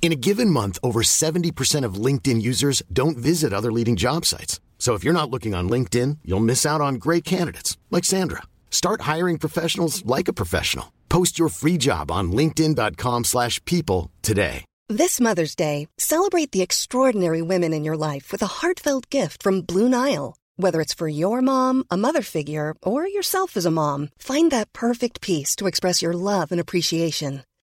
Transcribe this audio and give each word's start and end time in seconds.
In 0.00 0.12
a 0.12 0.16
given 0.16 0.48
month, 0.48 0.78
over 0.82 1.02
70% 1.02 1.84
of 1.84 2.02
LinkedIn 2.06 2.40
users 2.40 2.82
don't 2.90 3.18
visit 3.18 3.52
other 3.52 3.70
leading 3.70 3.94
job 3.94 4.24
sites. 4.24 4.58
So 4.78 4.94
if 4.94 5.04
you're 5.04 5.12
not 5.12 5.28
looking 5.28 5.54
on 5.54 5.68
LinkedIn, 5.68 6.18
you'll 6.24 6.48
miss 6.48 6.64
out 6.64 6.80
on 6.80 6.94
great 6.94 7.24
candidates 7.24 7.76
like 7.90 8.06
Sandra. 8.06 8.44
Start 8.70 9.02
hiring 9.02 9.38
professionals 9.38 10.06
like 10.06 10.28
a 10.28 10.32
professional. 10.32 10.94
Post 11.10 11.38
your 11.38 11.50
free 11.50 11.76
job 11.76 12.10
on 12.10 12.32
linkedin.com/people 12.32 14.10
today. 14.22 14.64
This 14.88 15.20
Mother's 15.20 15.54
Day, 15.54 15.86
celebrate 15.98 16.52
the 16.52 16.62
extraordinary 16.62 17.42
women 17.42 17.74
in 17.74 17.84
your 17.84 17.96
life 17.96 18.32
with 18.32 18.42
a 18.42 18.54
heartfelt 18.60 19.10
gift 19.10 19.42
from 19.42 19.60
Blue 19.60 19.88
Nile. 19.88 20.34
Whether 20.56 20.80
it's 20.80 20.94
for 20.94 21.08
your 21.08 21.42
mom, 21.42 21.84
a 21.90 21.96
mother 21.96 22.22
figure, 22.22 22.74
or 22.82 23.06
yourself 23.06 23.56
as 23.56 23.66
a 23.66 23.70
mom, 23.70 24.08
find 24.18 24.50
that 24.50 24.72
perfect 24.72 25.20
piece 25.20 25.54
to 25.56 25.66
express 25.66 26.00
your 26.00 26.14
love 26.14 26.52
and 26.52 26.60
appreciation. 26.60 27.42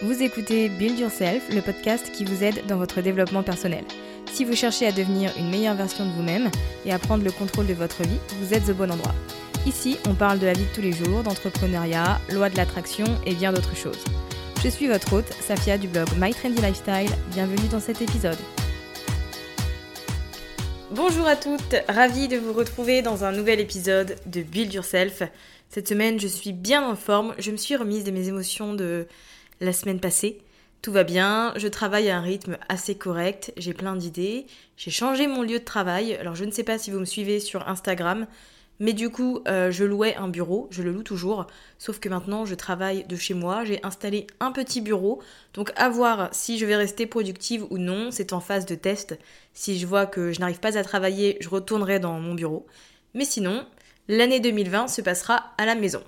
Vous 0.00 0.22
écoutez 0.22 0.68
Build 0.68 0.96
Yourself, 0.96 1.52
le 1.52 1.60
podcast 1.60 2.12
qui 2.12 2.24
vous 2.24 2.44
aide 2.44 2.64
dans 2.68 2.76
votre 2.76 3.00
développement 3.00 3.42
personnel. 3.42 3.84
Si 4.32 4.44
vous 4.44 4.54
cherchez 4.54 4.86
à 4.86 4.92
devenir 4.92 5.32
une 5.36 5.50
meilleure 5.50 5.74
version 5.74 6.06
de 6.06 6.12
vous-même 6.12 6.52
et 6.86 6.92
à 6.92 7.00
prendre 7.00 7.24
le 7.24 7.32
contrôle 7.32 7.66
de 7.66 7.74
votre 7.74 8.04
vie, 8.04 8.20
vous 8.40 8.54
êtes 8.54 8.68
au 8.68 8.74
bon 8.74 8.92
endroit. 8.92 9.14
Ici, 9.66 9.96
on 10.08 10.14
parle 10.14 10.38
de 10.38 10.46
la 10.46 10.52
vie 10.52 10.66
de 10.66 10.72
tous 10.72 10.82
les 10.82 10.92
jours, 10.92 11.24
d'entrepreneuriat, 11.24 12.20
loi 12.32 12.48
de 12.48 12.56
l'attraction 12.56 13.06
et 13.26 13.34
bien 13.34 13.52
d'autres 13.52 13.74
choses. 13.74 13.98
Je 14.62 14.68
suis 14.68 14.86
votre 14.86 15.12
hôte, 15.14 15.32
Safia 15.40 15.78
du 15.78 15.88
blog 15.88 16.06
My 16.16 16.32
Trendy 16.32 16.62
Lifestyle. 16.62 17.10
Bienvenue 17.32 17.66
dans 17.68 17.80
cet 17.80 18.00
épisode. 18.00 18.38
Bonjour 20.92 21.26
à 21.26 21.34
toutes, 21.34 21.74
ravie 21.88 22.28
de 22.28 22.36
vous 22.36 22.52
retrouver 22.52 23.02
dans 23.02 23.24
un 23.24 23.32
nouvel 23.32 23.58
épisode 23.58 24.14
de 24.26 24.42
Build 24.42 24.72
Yourself. 24.72 25.24
Cette 25.70 25.88
semaine, 25.88 26.20
je 26.20 26.28
suis 26.28 26.52
bien 26.52 26.88
en 26.88 26.94
forme. 26.94 27.34
Je 27.38 27.50
me 27.50 27.56
suis 27.56 27.74
remise 27.74 28.04
de 28.04 28.12
mes 28.12 28.28
émotions 28.28 28.74
de 28.74 29.08
la 29.60 29.72
semaine 29.72 30.00
passée. 30.00 30.40
Tout 30.80 30.92
va 30.92 31.02
bien, 31.02 31.52
je 31.56 31.66
travaille 31.66 32.08
à 32.08 32.18
un 32.18 32.20
rythme 32.20 32.56
assez 32.68 32.94
correct, 32.94 33.52
j'ai 33.56 33.74
plein 33.74 33.96
d'idées, 33.96 34.46
j'ai 34.76 34.92
changé 34.92 35.26
mon 35.26 35.42
lieu 35.42 35.58
de 35.58 35.64
travail, 35.64 36.14
alors 36.14 36.36
je 36.36 36.44
ne 36.44 36.52
sais 36.52 36.62
pas 36.62 36.78
si 36.78 36.92
vous 36.92 37.00
me 37.00 37.04
suivez 37.04 37.40
sur 37.40 37.68
Instagram, 37.68 38.28
mais 38.78 38.92
du 38.92 39.10
coup 39.10 39.40
euh, 39.48 39.72
je 39.72 39.82
louais 39.82 40.14
un 40.14 40.28
bureau, 40.28 40.68
je 40.70 40.84
le 40.84 40.92
loue 40.92 41.02
toujours, 41.02 41.48
sauf 41.78 41.98
que 41.98 42.08
maintenant 42.08 42.44
je 42.44 42.54
travaille 42.54 43.04
de 43.04 43.16
chez 43.16 43.34
moi, 43.34 43.64
j'ai 43.64 43.84
installé 43.84 44.28
un 44.38 44.52
petit 44.52 44.80
bureau, 44.80 45.20
donc 45.52 45.72
à 45.74 45.88
voir 45.88 46.28
si 46.30 46.58
je 46.58 46.66
vais 46.66 46.76
rester 46.76 47.06
productive 47.06 47.66
ou 47.70 47.78
non, 47.78 48.12
c'est 48.12 48.32
en 48.32 48.40
phase 48.40 48.64
de 48.64 48.76
test, 48.76 49.18
si 49.54 49.80
je 49.80 49.86
vois 49.86 50.06
que 50.06 50.30
je 50.30 50.38
n'arrive 50.38 50.60
pas 50.60 50.78
à 50.78 50.84
travailler, 50.84 51.38
je 51.40 51.48
retournerai 51.48 51.98
dans 51.98 52.20
mon 52.20 52.34
bureau, 52.34 52.66
mais 53.14 53.24
sinon, 53.24 53.66
l'année 54.06 54.38
2020 54.38 54.86
se 54.86 55.02
passera 55.02 55.54
à 55.58 55.66
la 55.66 55.74
maison. 55.74 56.04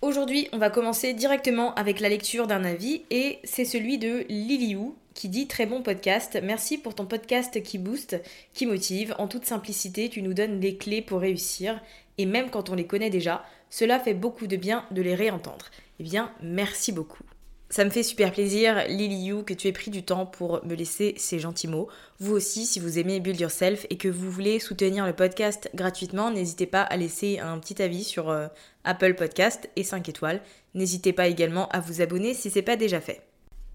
Aujourd'hui, 0.00 0.48
on 0.52 0.58
va 0.58 0.70
commencer 0.70 1.12
directement 1.12 1.74
avec 1.74 1.98
la 1.98 2.08
lecture 2.08 2.46
d'un 2.46 2.64
avis 2.64 3.02
et 3.10 3.40
c'est 3.42 3.64
celui 3.64 3.98
de 3.98 4.24
Liliou 4.28 4.94
qui 5.12 5.28
dit 5.28 5.48
très 5.48 5.66
bon 5.66 5.82
podcast. 5.82 6.38
Merci 6.40 6.78
pour 6.78 6.94
ton 6.94 7.04
podcast 7.04 7.60
qui 7.64 7.78
booste, 7.78 8.16
qui 8.54 8.66
motive. 8.66 9.16
En 9.18 9.26
toute 9.26 9.44
simplicité, 9.44 10.08
tu 10.08 10.22
nous 10.22 10.34
donnes 10.34 10.60
les 10.60 10.76
clés 10.76 11.02
pour 11.02 11.20
réussir 11.20 11.80
et 12.16 12.26
même 12.26 12.48
quand 12.48 12.70
on 12.70 12.76
les 12.76 12.86
connaît 12.86 13.10
déjà, 13.10 13.44
cela 13.70 13.98
fait 13.98 14.14
beaucoup 14.14 14.46
de 14.46 14.56
bien 14.56 14.84
de 14.92 15.02
les 15.02 15.16
réentendre. 15.16 15.66
Eh 15.98 16.04
bien, 16.04 16.32
merci 16.42 16.92
beaucoup. 16.92 17.24
Ça 17.70 17.84
me 17.84 17.90
fait 17.90 18.02
super 18.02 18.32
plaisir, 18.32 18.86
Lily 18.88 19.26
You, 19.26 19.42
que 19.42 19.52
tu 19.52 19.68
aies 19.68 19.72
pris 19.72 19.90
du 19.90 20.02
temps 20.02 20.24
pour 20.24 20.64
me 20.64 20.74
laisser 20.74 21.14
ces 21.18 21.38
gentils 21.38 21.68
mots. 21.68 21.88
Vous 22.18 22.32
aussi, 22.34 22.64
si 22.64 22.80
vous 22.80 22.98
aimez 22.98 23.20
Build 23.20 23.38
Yourself 23.38 23.84
et 23.90 23.98
que 23.98 24.08
vous 24.08 24.30
voulez 24.30 24.58
soutenir 24.58 25.04
le 25.04 25.12
podcast 25.12 25.68
gratuitement, 25.74 26.30
n'hésitez 26.30 26.64
pas 26.64 26.80
à 26.80 26.96
laisser 26.96 27.40
un 27.40 27.58
petit 27.58 27.82
avis 27.82 28.04
sur 28.04 28.30
euh, 28.30 28.46
Apple 28.84 29.12
Podcast 29.14 29.68
et 29.76 29.84
5 29.84 30.08
étoiles. 30.08 30.40
N'hésitez 30.72 31.12
pas 31.12 31.28
également 31.28 31.68
à 31.68 31.80
vous 31.80 32.00
abonner 32.00 32.32
si 32.32 32.48
c'est 32.48 32.62
pas 32.62 32.76
déjà 32.76 33.02
fait. 33.02 33.20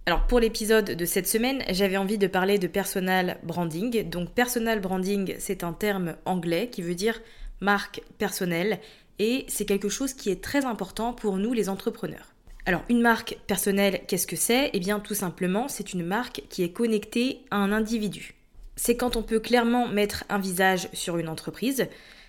Alors 0.07 0.25
pour 0.25 0.39
l'épisode 0.39 0.85
de 0.85 1.05
cette 1.05 1.27
semaine, 1.27 1.63
j'avais 1.69 1.97
envie 1.97 2.17
de 2.17 2.27
parler 2.27 2.57
de 2.57 2.67
personal 2.67 3.37
branding. 3.43 4.09
Donc 4.09 4.31
personal 4.31 4.81
branding, 4.81 5.35
c'est 5.37 5.63
un 5.63 5.71
terme 5.71 6.15
anglais 6.25 6.67
qui 6.71 6.81
veut 6.81 6.95
dire 6.95 7.21
marque 7.61 8.01
personnelle 8.17 8.79
et 9.19 9.45
c'est 9.47 9.65
quelque 9.65 9.87
chose 9.87 10.13
qui 10.13 10.31
est 10.31 10.43
très 10.43 10.65
important 10.65 11.13
pour 11.13 11.37
nous 11.37 11.53
les 11.53 11.69
entrepreneurs. 11.69 12.32
Alors 12.65 12.83
une 12.87 13.01
marque 13.01 13.37
personnelle, 13.45 14.01
qu'est-ce 14.07 14.27
que 14.27 14.35
c'est? 14.35 14.69
Eh 14.73 14.79
bien 14.79 14.99
tout 14.99 15.15
simplement, 15.15 15.67
c'est 15.67 15.93
une 15.93 16.05
marque 16.05 16.43
qui 16.49 16.63
est 16.63 16.71
connectée 16.71 17.41
à 17.51 17.57
un 17.57 17.71
individu. 17.71 18.35
C'est 18.75 18.95
quand 18.95 19.15
on 19.15 19.23
peut 19.23 19.39
clairement 19.39 19.87
mettre 19.87 20.23
un 20.29 20.39
visage 20.39 20.87
sur 20.93 21.17
une 21.17 21.27
entreprise, 21.27 21.87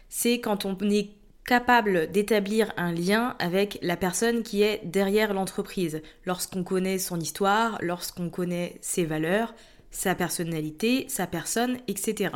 c'est 0.08 0.40
quand 0.40 0.64
on 0.64 0.76
est 0.90 1.10
capable 1.46 2.10
d'établir 2.10 2.72
un 2.76 2.92
lien 2.92 3.36
avec 3.38 3.78
la 3.82 3.96
personne 3.96 4.42
qui 4.42 4.62
est 4.62 4.80
derrière 4.84 5.34
l'entreprise, 5.34 6.02
lorsqu'on 6.26 6.64
connaît 6.64 6.98
son 6.98 7.20
histoire, 7.20 7.78
lorsqu'on 7.80 8.30
connaît 8.30 8.78
ses 8.80 9.04
valeurs, 9.04 9.54
sa 9.90 10.14
personnalité, 10.14 11.06
sa 11.08 11.26
personne, 11.26 11.78
etc. 11.86 12.30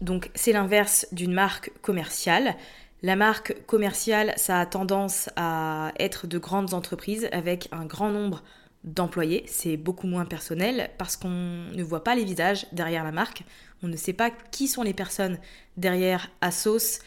Donc 0.00 0.30
c'est 0.34 0.52
l'inverse 0.52 1.06
d'une 1.12 1.32
marque 1.32 1.70
commerciale. 1.82 2.56
La 3.04 3.16
marque 3.16 3.54
commerciale, 3.66 4.32
ça 4.38 4.58
a 4.58 4.64
tendance 4.64 5.28
à 5.36 5.92
être 5.98 6.26
de 6.26 6.38
grandes 6.38 6.72
entreprises 6.72 7.28
avec 7.32 7.68
un 7.70 7.84
grand 7.84 8.08
nombre 8.08 8.42
d'employés. 8.82 9.44
C'est 9.46 9.76
beaucoup 9.76 10.06
moins 10.06 10.24
personnel 10.24 10.88
parce 10.96 11.18
qu'on 11.18 11.28
ne 11.28 11.82
voit 11.82 12.02
pas 12.02 12.14
les 12.14 12.24
visages 12.24 12.66
derrière 12.72 13.04
la 13.04 13.12
marque. 13.12 13.42
On 13.82 13.88
ne 13.88 13.96
sait 13.98 14.14
pas 14.14 14.30
qui 14.30 14.68
sont 14.68 14.82
les 14.82 14.94
personnes 14.94 15.36
derrière 15.76 16.30
Asos, 16.40 17.00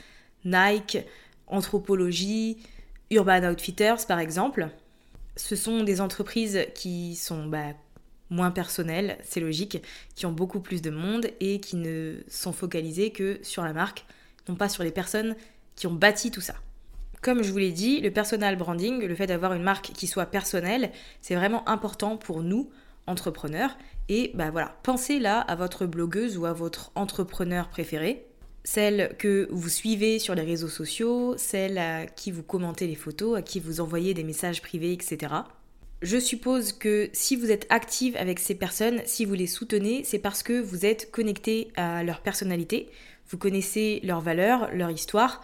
Nike, 0.45 0.99
Anthropologie, 1.47 2.57
Urban 3.09 3.49
Outfitters 3.49 4.05
par 4.07 4.19
exemple. 4.19 4.69
Ce 5.35 5.55
sont 5.55 5.83
des 5.83 5.99
entreprises 5.99 6.67
qui 6.75 7.15
sont 7.15 7.47
bah, 7.47 7.73
moins 8.29 8.51
personnelles, 8.51 9.17
c'est 9.23 9.39
logique, 9.39 9.81
qui 10.13 10.27
ont 10.27 10.31
beaucoup 10.31 10.59
plus 10.59 10.83
de 10.83 10.91
monde 10.91 11.25
et 11.39 11.59
qui 11.59 11.75
ne 11.75 12.17
sont 12.27 12.53
focalisées 12.53 13.09
que 13.09 13.39
sur 13.41 13.63
la 13.63 13.73
marque, 13.73 14.05
non 14.47 14.53
pas 14.53 14.69
sur 14.69 14.83
les 14.83 14.91
personnes 14.91 15.35
qui 15.77 15.87
ont 15.87 15.93
bâti 15.93 16.29
tout 16.29 16.41
ça. 16.41 16.55
Comme 17.21 17.43
je 17.43 17.51
vous 17.51 17.57
l'ai 17.57 17.71
dit, 17.71 18.01
le 18.01 18.11
personal 18.11 18.57
branding, 18.57 19.05
le 19.05 19.15
fait 19.15 19.27
d'avoir 19.27 19.53
une 19.53 19.63
marque 19.63 19.91
qui 19.93 20.07
soit 20.07 20.25
personnelle, 20.25 20.91
c'est 21.21 21.35
vraiment 21.35 21.67
important 21.69 22.17
pour 22.17 22.43
nous, 22.43 22.69
entrepreneurs. 23.07 23.77
Et 24.09 24.31
bah 24.33 24.51
voilà, 24.51 24.77
pensez 24.83 25.19
là 25.19 25.39
à 25.39 25.55
votre 25.55 25.85
blogueuse 25.85 26.37
ou 26.37 26.45
à 26.45 26.53
votre 26.53 26.91
entrepreneur 26.95 27.69
préféré, 27.69 28.25
celle 28.63 29.15
que 29.17 29.47
vous 29.49 29.69
suivez 29.69 30.19
sur 30.19 30.35
les 30.35 30.41
réseaux 30.41 30.67
sociaux, 30.67 31.35
celle 31.37 31.77
à 31.77 32.05
qui 32.05 32.31
vous 32.31 32.43
commentez 32.43 32.85
les 32.85 32.95
photos, 32.95 33.37
à 33.37 33.41
qui 33.41 33.59
vous 33.59 33.79
envoyez 33.79 34.13
des 34.13 34.23
messages 34.23 34.61
privés, 34.61 34.91
etc. 34.93 35.33
Je 36.01 36.17
suppose 36.19 36.73
que 36.73 37.09
si 37.13 37.35
vous 37.35 37.49
êtes 37.49 37.65
active 37.69 38.15
avec 38.17 38.39
ces 38.39 38.55
personnes, 38.55 39.01
si 39.05 39.25
vous 39.25 39.33
les 39.33 39.47
soutenez, 39.47 40.03
c'est 40.03 40.19
parce 40.19 40.43
que 40.43 40.59
vous 40.59 40.85
êtes 40.85 41.09
connecté 41.11 41.69
à 41.75 42.03
leur 42.03 42.21
personnalité, 42.21 42.89
vous 43.29 43.37
connaissez 43.37 43.99
leurs 44.03 44.21
valeurs, 44.21 44.69
leur 44.73 44.91
histoire, 44.91 45.41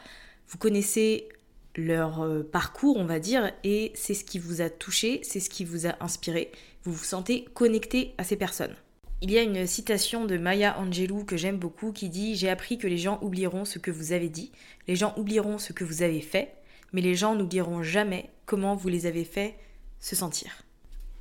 vous 0.48 0.58
connaissez 0.58 1.30
leur 1.76 2.22
euh, 2.22 2.44
parcours, 2.44 2.98
on 2.98 3.06
va 3.06 3.20
dire, 3.20 3.52
et 3.64 3.92
c'est 3.96 4.14
ce 4.14 4.24
qui 4.24 4.40
vous 4.40 4.62
a 4.62 4.70
touché, 4.70 5.22
c'est 5.24 5.40
ce 5.40 5.50
qui 5.50 5.66
vous 5.66 5.88
a 5.88 5.96
inspiré. 6.02 6.52
Vous 6.84 6.94
vous 6.94 7.04
sentez 7.04 7.46
connecté 7.54 8.14
à 8.18 8.24
ces 8.24 8.36
personnes. 8.36 8.76
Il 9.22 9.32
y 9.32 9.38
a 9.38 9.42
une 9.42 9.66
citation 9.66 10.26
de 10.26 10.38
Maya 10.38 10.78
Angelou 10.78 11.24
que 11.24 11.38
j'aime 11.38 11.58
beaucoup 11.58 11.94
qui 11.94 12.10
dit 12.10 12.36
J'ai 12.36 12.50
appris 12.50 12.78
que 12.78 12.88
les 12.88 12.98
gens 12.98 13.20
oublieront 13.22 13.64
ce 13.64 13.80
que 13.80 13.90
vous 13.92 14.12
avez 14.12 14.30
dit, 14.30 14.52
les 14.88 14.96
gens 14.96 15.14
oublieront 15.18 15.58
ce 15.58 15.72
que 15.72 15.86
vous 15.86 16.02
avez 16.02 16.22
fait, 16.22 16.54
mais 16.92 17.02
les 17.02 17.16
gens 17.16 17.34
n'oublieront 17.34 17.84
jamais 17.84 18.30
comment 18.46 18.76
vous 18.76 18.90
les 18.90 19.06
avez 19.06 19.24
fait 19.24 19.56
se 20.00 20.16
sentir. 20.16 20.64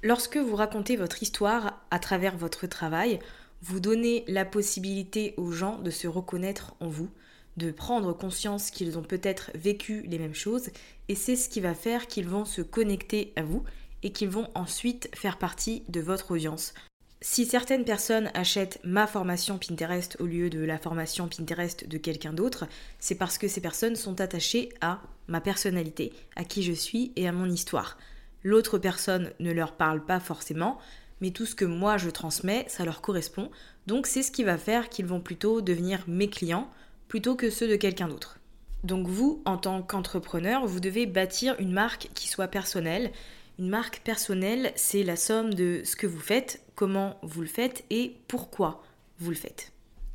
Lorsque 0.03 0.37
vous 0.37 0.57
racontez 0.57 0.97
votre 0.97 1.23
histoire 1.23 1.81
à 1.93 2.01
travers 2.01 2.37
votre 2.37 2.67
travail, 2.67 3.21
vous 3.63 3.79
donnez 3.79 4.25
la 4.27 4.45
possibilité 4.45 5.35
aux 5.37 5.53
gens 5.53 5.79
de 5.79 5.91
se 5.91 6.09
reconnaître 6.09 6.75
en 6.81 6.89
vous, 6.89 7.09
de 7.57 7.71
prendre 7.71 8.13
conscience 8.13 8.71
qu'ils 8.71 8.99
ont 8.99 9.03
peut-être 9.03 9.51
vécu 9.55 10.03
les 10.03 10.19
mêmes 10.19 10.35
choses 10.35 10.71
et 11.09 11.15
c'est 11.15 11.37
ce 11.37 11.49
qui 11.49 11.61
va 11.61 11.75
faire 11.75 12.07
qu'ils 12.07 12.29
vont 12.29 12.45
se 12.45 12.63
connecter 12.63 13.33
à 13.37 13.43
vous 13.43 13.65
et 14.03 14.11
qu'ils 14.11 14.31
vont 14.31 14.49
ensuite 14.55 15.09
faire 15.15 15.39
partie 15.39 15.83
de 15.89 16.01
votre 16.01 16.33
audience. 16.33 16.75
Si 17.21 17.47
certaines 17.47 17.85
personnes 17.85 18.33
achètent 18.35 18.81
ma 18.83 19.07
formation 19.07 19.57
Pinterest 19.57 20.17
au 20.19 20.27
lieu 20.27 20.51
de 20.51 20.59
la 20.59 20.77
formation 20.77 21.29
Pinterest 21.29 21.87
de 21.87 21.97
quelqu'un 21.97 22.33
d'autre, 22.33 22.67
c'est 22.99 23.15
parce 23.15 23.39
que 23.39 23.47
ces 23.47 23.61
personnes 23.61 23.95
sont 23.95 24.21
attachées 24.21 24.71
à 24.81 25.01
ma 25.29 25.41
personnalité, 25.41 26.13
à 26.35 26.45
qui 26.45 26.65
je 26.65 26.73
suis 26.73 27.13
et 27.15 27.29
à 27.29 27.33
mon 27.33 27.49
histoire. 27.49 27.97
L'autre 28.43 28.77
personne 28.77 29.31
ne 29.39 29.53
leur 29.53 29.77
parle 29.77 30.05
pas 30.05 30.19
forcément, 30.19 30.79
mais 31.21 31.31
tout 31.31 31.47
ce 31.47 31.55
que 31.55 31.65
moi 31.65 31.97
je 31.97 32.11
transmets, 32.11 32.65
ça 32.67 32.85
leur 32.85 33.01
correspond. 33.01 33.53
Donc 33.87 34.09
c'est 34.09 34.25
ce 34.25 34.33
qui 34.33 34.43
va 34.43 34.59
faire 34.59 34.89
qu'ils 34.89 35.07
vont 35.07 35.21
plutôt 35.21 35.61
devenir 35.61 36.03
mes 36.09 36.29
clients 36.29 36.69
plutôt 37.13 37.37
que 37.37 37.51
ceux 37.51 37.69
de 37.69 37.77
quelqu'un 37.77 38.09
d'autre. 38.09 38.39
Donc 38.85 39.07
vous, 39.07 39.43
en 39.45 39.59
tant 39.59 39.83
qu'entrepreneur, 39.83 40.67
vous 40.67 40.81
devez 40.81 41.05
bâtir 41.05 41.55
une 41.59 41.71
marque 41.71 42.09
qui 42.15 42.27
soit 42.27 42.49
personnelle. 42.49 43.13
Une 43.59 43.69
marque 43.69 44.01
personnelle, 44.01 44.73
c'est 44.77 45.03
la 45.03 45.17
somme 45.17 45.53
de 45.53 45.83
ce 45.85 45.95
que 45.95 46.07
vous 46.07 46.19
faites, 46.19 46.65
comment 46.75 47.19
vous 47.23 47.43
le 47.43 47.49
faites 47.49 47.85
et 47.91 48.17
pourquoi 48.29 48.83
vous 49.19 49.29
le 49.29 49.37
faites. 49.37 49.73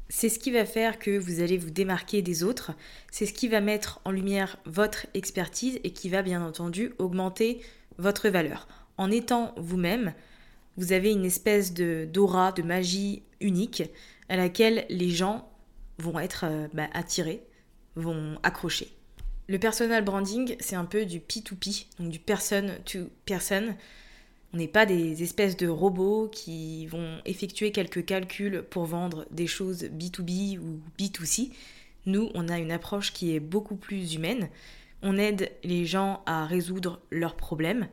C'est 0.10 0.28
ce 0.28 0.40
qui 0.40 0.50
va 0.50 0.66
faire 0.66 0.98
que 0.98 1.20
vous 1.20 1.40
allez 1.40 1.60
vous 1.60 1.70
démarquer 1.70 2.24
des 2.24 2.44
autres, 2.44 2.72
c'est 3.12 3.28
ce 3.28 3.34
qui 3.34 3.48
va 3.48 3.62
mettre 3.62 4.02
en 4.04 4.10
lumière 4.10 4.58
votre 4.66 5.06
expertise 5.14 5.80
et 5.84 5.92
qui 5.92 6.10
va 6.10 6.24
bien 6.24 6.44
entendu 6.44 6.94
augmenter 6.98 7.62
votre 8.00 8.28
valeur. 8.30 8.68
En 8.98 9.12
étant 9.12 9.54
vous-même, 9.58 10.16
vous 10.78 10.94
avez 10.94 11.12
une 11.12 11.26
espèce 11.26 11.76
de 11.76 12.10
d'aura, 12.12 12.54
de 12.54 12.64
magie 12.64 13.22
unique 13.40 13.84
à 14.30 14.36
laquelle 14.36 14.88
les 14.90 15.12
gens 15.12 15.48
vont 15.98 16.20
être 16.20 16.46
euh, 16.46 16.68
bah, 16.74 16.88
attirés, 16.94 17.44
vont 17.96 18.38
accrocher. 18.44 18.92
Le 19.48 19.60
personal 19.60 20.04
branding, 20.04 20.56
c'est 20.60 20.76
un 20.76 20.86
peu 20.86 21.06
du 21.06 21.20
P2P, 21.20 21.86
donc 22.00 22.10
du 22.10 22.20
person 22.20 22.68
to 22.86 23.10
person. 23.26 23.76
On 24.54 24.58
n'est 24.58 24.68
pas 24.68 24.86
des 24.86 25.24
espèces 25.24 25.58
de 25.58 25.68
robots 25.68 26.30
qui 26.30 26.86
vont 26.88 27.20
effectuer 27.26 27.72
quelques 27.72 28.06
calculs 28.06 28.64
pour 28.70 28.86
vendre 28.86 29.26
des 29.32 29.48
choses 29.48 29.84
B2B 29.84 30.58
ou 30.58 30.82
B2C. 31.00 31.52
Nous, 32.06 32.30
on 32.34 32.48
a 32.50 32.58
une 32.58 32.72
approche 32.72 33.14
qui 33.14 33.36
est 33.36 33.40
beaucoup 33.40 33.76
plus 33.76 34.16
humaine. 34.16 34.50
On 35.02 35.18
aide 35.18 35.52
les 35.64 35.86
gens 35.86 36.24
à 36.26 36.46
résoudre 36.46 37.02
leurs 37.12 37.36
problèmes, 37.36 37.88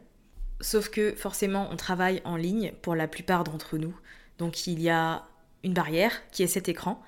Sauf 0.61 0.89
que 0.89 1.15
forcément, 1.15 1.69
on 1.71 1.77
travaille 1.77 2.23
en 2.25 2.37
ligne 2.37 2.73
pour 2.81 2.95
la 2.95 3.09
plupart 3.09 3.45
d'entre 3.45 3.77
nous. 3.77 3.95
Donc 4.39 4.67
il 4.67 4.81
y 4.81 4.89
a 4.89 5.27
une 5.63 5.75
barrière 5.75 6.13
qui 6.31 6.43
est 6.43 6.47
cet 6.47 6.69
écran. 6.69 7.03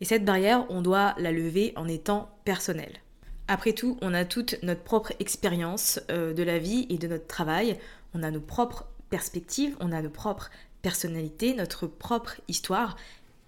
Et 0.00 0.04
cette 0.04 0.24
barrière, 0.24 0.66
on 0.70 0.82
doit 0.82 1.14
la 1.18 1.32
lever 1.32 1.72
en 1.76 1.86
étant 1.86 2.30
personnel. 2.44 3.00
Après 3.48 3.72
tout, 3.72 3.98
on 4.00 4.14
a 4.14 4.24
toute 4.24 4.56
notre 4.62 4.82
propre 4.82 5.12
expérience 5.18 6.00
euh, 6.10 6.32
de 6.32 6.42
la 6.42 6.58
vie 6.58 6.86
et 6.88 6.98
de 6.98 7.08
notre 7.08 7.26
travail. 7.26 7.78
On 8.14 8.22
a 8.22 8.30
nos 8.30 8.40
propres 8.40 8.86
perspectives, 9.10 9.76
on 9.80 9.92
a 9.92 10.00
nos 10.00 10.10
propres 10.10 10.50
personnalités, 10.82 11.54
notre 11.54 11.86
propre 11.86 12.40
histoire. 12.48 12.96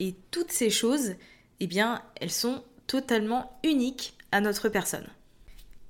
Et 0.01 0.15
toutes 0.31 0.51
ces 0.51 0.71
choses, 0.71 1.15
eh 1.61 1.67
bien, 1.67 2.03
elles 2.21 2.33
sont 2.33 2.63
totalement 2.87 3.59
uniques 3.65 4.19
à 4.33 4.41
notre 4.41 4.69
personne. 4.69 5.07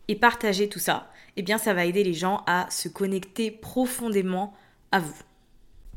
Et 0.09 0.17
partager 0.17 0.69
tout 0.69 0.79
ça, 0.79 1.11
eh 1.37 1.43
bien 1.43 1.59
ça 1.59 1.75
va 1.75 1.87
aider 1.87 2.05
les 2.05 2.13
gens 2.13 2.43
à 2.47 2.69
se 2.71 2.89
connecter 2.89 3.51
profondément 3.51 4.55
à 4.91 5.01
vous. 5.01 5.17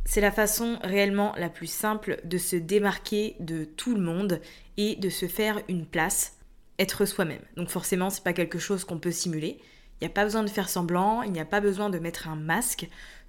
C'est 0.05 0.21
la 0.21 0.31
façon 0.31 0.77
réellement 0.83 1.33
la 1.37 1.49
plus 1.49 1.67
simple 1.67 2.21
de 2.23 2.37
se 2.37 2.55
démarquer 2.55 3.35
de 3.39 3.65
tout 3.65 3.95
le 3.95 4.01
monde 4.01 4.39
et 4.77 4.95
de 4.95 5.09
se 5.09 5.27
faire 5.27 5.61
une 5.67 5.85
place, 5.85 6.37
être 6.77 7.05
soi-même. 7.05 7.41
Donc 7.57 7.69
forcément, 7.69 8.09
c'est 8.09 8.23
pas 8.23 8.33
quelque 8.33 8.59
chose 8.59 8.85
qu'on 8.85 8.99
peut 8.99 9.11
simuler. 9.11 9.59
Il 9.99 10.05
n'y 10.05 10.07
a 10.07 10.13
pas 10.13 10.23
besoin 10.23 10.43
de 10.43 10.49
faire 10.49 10.69
semblant, 10.69 11.23
il 11.23 11.31
n'y 11.31 11.39
a 11.39 11.45
pas 11.45 11.59
besoin 11.59 11.89
de 11.89 11.97
mettre 11.97 12.27
un 12.27 12.35
masque. 12.35 12.87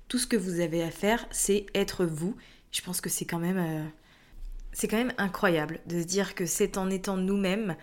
Tout 0.08 0.18
ce 0.18 0.26
que 0.26 0.36
vous 0.36 0.60
avez 0.60 0.82
à 0.82 0.90
faire, 0.90 1.26
c'est 1.30 1.66
être 1.74 2.04
vous. 2.04 2.36
Je 2.72 2.82
pense 2.82 3.00
que 3.00 3.08
c'est 3.08 3.24
quand 3.24 3.38
même 3.38 3.58
euh, 3.58 3.88
c'est 4.72 4.88
quand 4.88 4.98
même 4.98 5.14
incroyable 5.16 5.80
de 5.86 5.98
se 6.00 6.04
dire 6.04 6.34
que 6.34 6.44
c'est 6.44 6.76
en 6.76 6.90
étant 6.90 7.16
nous-mêmes 7.16 7.76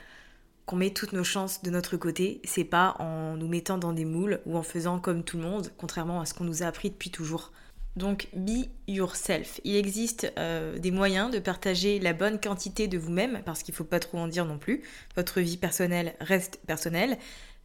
qu'on 0.68 0.76
met 0.76 0.92
toutes 0.92 1.14
nos 1.14 1.24
chances 1.24 1.64
de 1.64 1.72
notre 1.72 1.98
côté, 1.98 2.40
c'est 2.44 2.64
pas 2.64 2.96
en 3.00 3.36
nous 3.36 3.48
mettant 3.48 3.80
dans 3.80 3.94
des 3.94 4.06
moules 4.06 4.40
ou 4.46 4.56
en 4.58 4.62
faisant 4.62 5.00
comme 5.00 5.24
tout 5.24 5.38
le 5.38 5.44
monde, 5.44 5.72
contrairement 5.78 6.22
à 6.22 6.26
ce 6.26 6.36
qu'on 6.36 6.44
nous 6.44 6.62
a 6.62 6.68
appris 6.68 6.92
depuis 6.92 7.10
toujours. 7.10 7.52
Donc, 7.96 8.28
be 8.34 8.68
yourself. 8.88 9.60
Il 9.64 9.76
existe 9.76 10.32
euh, 10.38 10.80
des 10.80 10.92
moyens 10.92 11.30
de 11.32 11.40
partager 11.40 12.00
la 12.00 12.14
bonne 12.14 12.40
quantité 12.40 12.88
de 12.88 12.98
vous-même, 12.98 13.42
parce 13.46 13.62
qu'il 13.62 13.74
ne 13.74 13.78
faut 13.78 13.84
pas 13.84 14.00
trop 14.00 14.18
en 14.18 14.28
dire 14.28 14.46
non 14.46 14.58
plus. 14.58 14.82
Votre 15.16 15.42
vie 15.42 15.58
personnelle 15.58 16.16
reste 16.20 16.60
personnelle. 16.66 17.18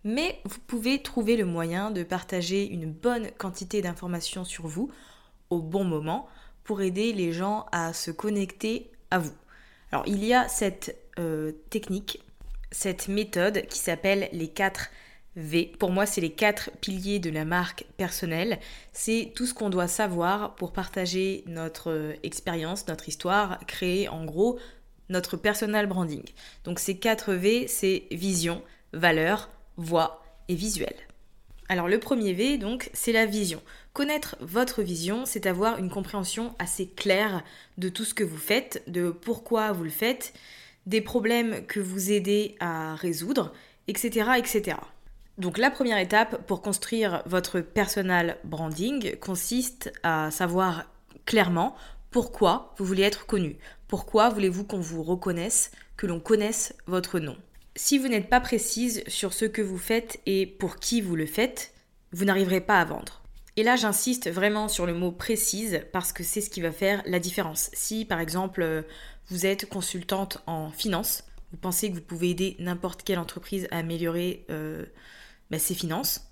Mais 0.05 0.39
vous 0.45 0.59
pouvez 0.67 1.03
trouver 1.03 1.37
le 1.37 1.45
moyen 1.45 1.91
de 1.91 2.03
partager 2.03 2.67
une 2.69 2.91
bonne 2.91 3.31
quantité 3.39 3.83
d'informations 3.83 4.45
sur 4.45 4.67
vous 4.67 4.91
au 5.51 5.61
bon 5.61 5.85
moment 5.85 6.29
pour 6.63 6.83
aider 6.83 7.13
les 7.13 7.33
gens 7.33 7.67
à 7.73 7.93
se 7.93 8.11
connecter 8.11 8.91
à 9.11 9.19
vous. 9.19 9.35
Alors, 9.91 10.05
il 10.07 10.25
y 10.25 10.35
a 10.35 10.47
cette 10.49 10.97
euh, 11.19 11.53
technique 11.71 12.23
cette 12.71 13.09
méthode 13.09 13.67
qui 13.67 13.79
s'appelle 13.79 14.29
les 14.33 14.49
4 14.49 14.91
V. 15.37 15.73
Pour 15.79 15.91
moi, 15.91 16.07
c'est 16.07 16.21
les 16.21 16.33
quatre 16.33 16.71
piliers 16.81 17.19
de 17.19 17.31
la 17.31 17.45
marque 17.45 17.85
personnelle. 17.97 18.59
C'est 18.93 19.33
tout 19.35 19.47
ce 19.47 19.55
qu'on 19.55 19.71
doit 19.71 19.89
savoir 19.89 20.55
pour 20.57 20.73
partager 20.73 21.45
notre 21.47 21.91
euh, 21.91 22.15
expérience, 22.23 22.89
notre 22.89 23.09
histoire, 23.09 23.59
créer 23.67 24.09
en 24.09 24.25
gros 24.25 24.59
notre 25.09 25.37
personal 25.37 25.87
branding. 25.87 26.25
Donc 26.65 26.79
ces 26.79 26.99
4 26.99 27.33
V, 27.33 27.67
c'est 27.69 28.05
vision, 28.11 28.63
valeur, 28.93 29.49
voix 29.77 30.23
et 30.49 30.55
visuel. 30.55 30.95
Alors 31.69 31.89
le 31.89 32.01
premier 32.01 32.33
V, 32.33 32.57
donc, 32.57 32.91
c'est 32.95 33.13
la 33.13 33.27
vision. 33.27 33.63
Connaître 33.93 34.37
votre 34.41 34.83
vision, 34.83 35.27
c'est 35.27 35.47
avoir 35.47 35.79
une 35.79 35.91
compréhension 35.91 36.55
assez 36.59 36.87
claire 36.87 37.43
de 37.77 37.89
tout 37.89 38.05
ce 38.05 38.15
que 38.15 38.25
vous 38.25 38.39
faites, 38.39 38.83
de 38.87 39.11
pourquoi 39.11 39.73
vous 39.73 39.85
le 39.85 39.91
faites, 39.91 40.33
des 40.87 41.03
problèmes 41.03 41.67
que 41.67 41.81
vous 41.81 42.11
aidez 42.11 42.57
à 42.61 42.95
résoudre, 42.95 43.53
etc. 43.87 44.31
etc. 44.39 44.79
Donc 45.39 45.57
la 45.57 45.71
première 45.71 45.99
étape 45.99 46.47
pour 46.47 46.63
construire 46.63 47.23
votre 47.25 47.61
personal 47.61 48.39
branding 48.43 49.17
consiste 49.19 49.93
à 50.03 50.33
savoir 50.33 50.87
clairement 51.27 51.77
pourquoi 52.11 52.75
vous 52.77 52.85
voulez 52.85 53.05
être 53.05 53.25
connu, 53.27 53.57
pourquoi 53.87 54.31
voulez-vous 54.31 54.65
qu'on 54.65 54.81
vous 54.81 55.05
reconnaisse, 55.05 55.71
que 55.97 56.09
l'on 56.09 56.19
connaisse 56.19 56.75
votre 56.87 57.21
nom? 57.21 57.37
Si 57.77 57.99
vous 57.99 58.09
n'êtes 58.09 58.29
pas 58.29 58.41
précise 58.41 59.05
sur 59.07 59.33
ce 59.33 59.45
que 59.45 59.63
vous 59.63 59.79
faites 59.79 60.19
et 60.27 60.45
pour 60.45 60.77
qui 60.77 61.01
vous 61.01 61.15
le 61.15 61.27
faites, 61.27 61.73
vous 62.11 62.25
n'arriverez 62.25 62.61
pas 62.61 62.81
à 62.81 62.85
vendre. 62.85 63.23
Et 63.57 63.63
là, 63.63 63.77
j'insiste 63.77 64.29
vraiment 64.31 64.67
sur 64.67 64.87
le 64.87 64.95
mot 64.95 65.13
précise 65.13 65.83
parce 65.93 66.13
que 66.13 66.25
c'est 66.25 66.41
ce 66.41 66.51
qui 66.51 66.61
va 66.61 66.73
faire 66.73 67.03
la 67.07 67.21
différence. 67.21 67.71
Si 67.75 68.05
par 68.05 68.19
exemple 68.19 68.85
vous 69.29 69.47
êtes 69.47 69.69
consultante 69.69 70.43
en 70.47 70.71
finance, 70.71 71.23
vous 71.53 71.59
pensez 71.59 71.91
que 71.91 71.95
vous 71.95 72.03
pouvez 72.03 72.31
aider 72.31 72.57
n'importe 72.59 73.05
quelle 73.05 73.19
entreprise 73.19 73.69
à 73.71 73.79
améliorer 73.79 74.45
euh, 74.51 74.85
bah, 75.51 75.59
ses 75.59 75.75
finances, 75.75 76.29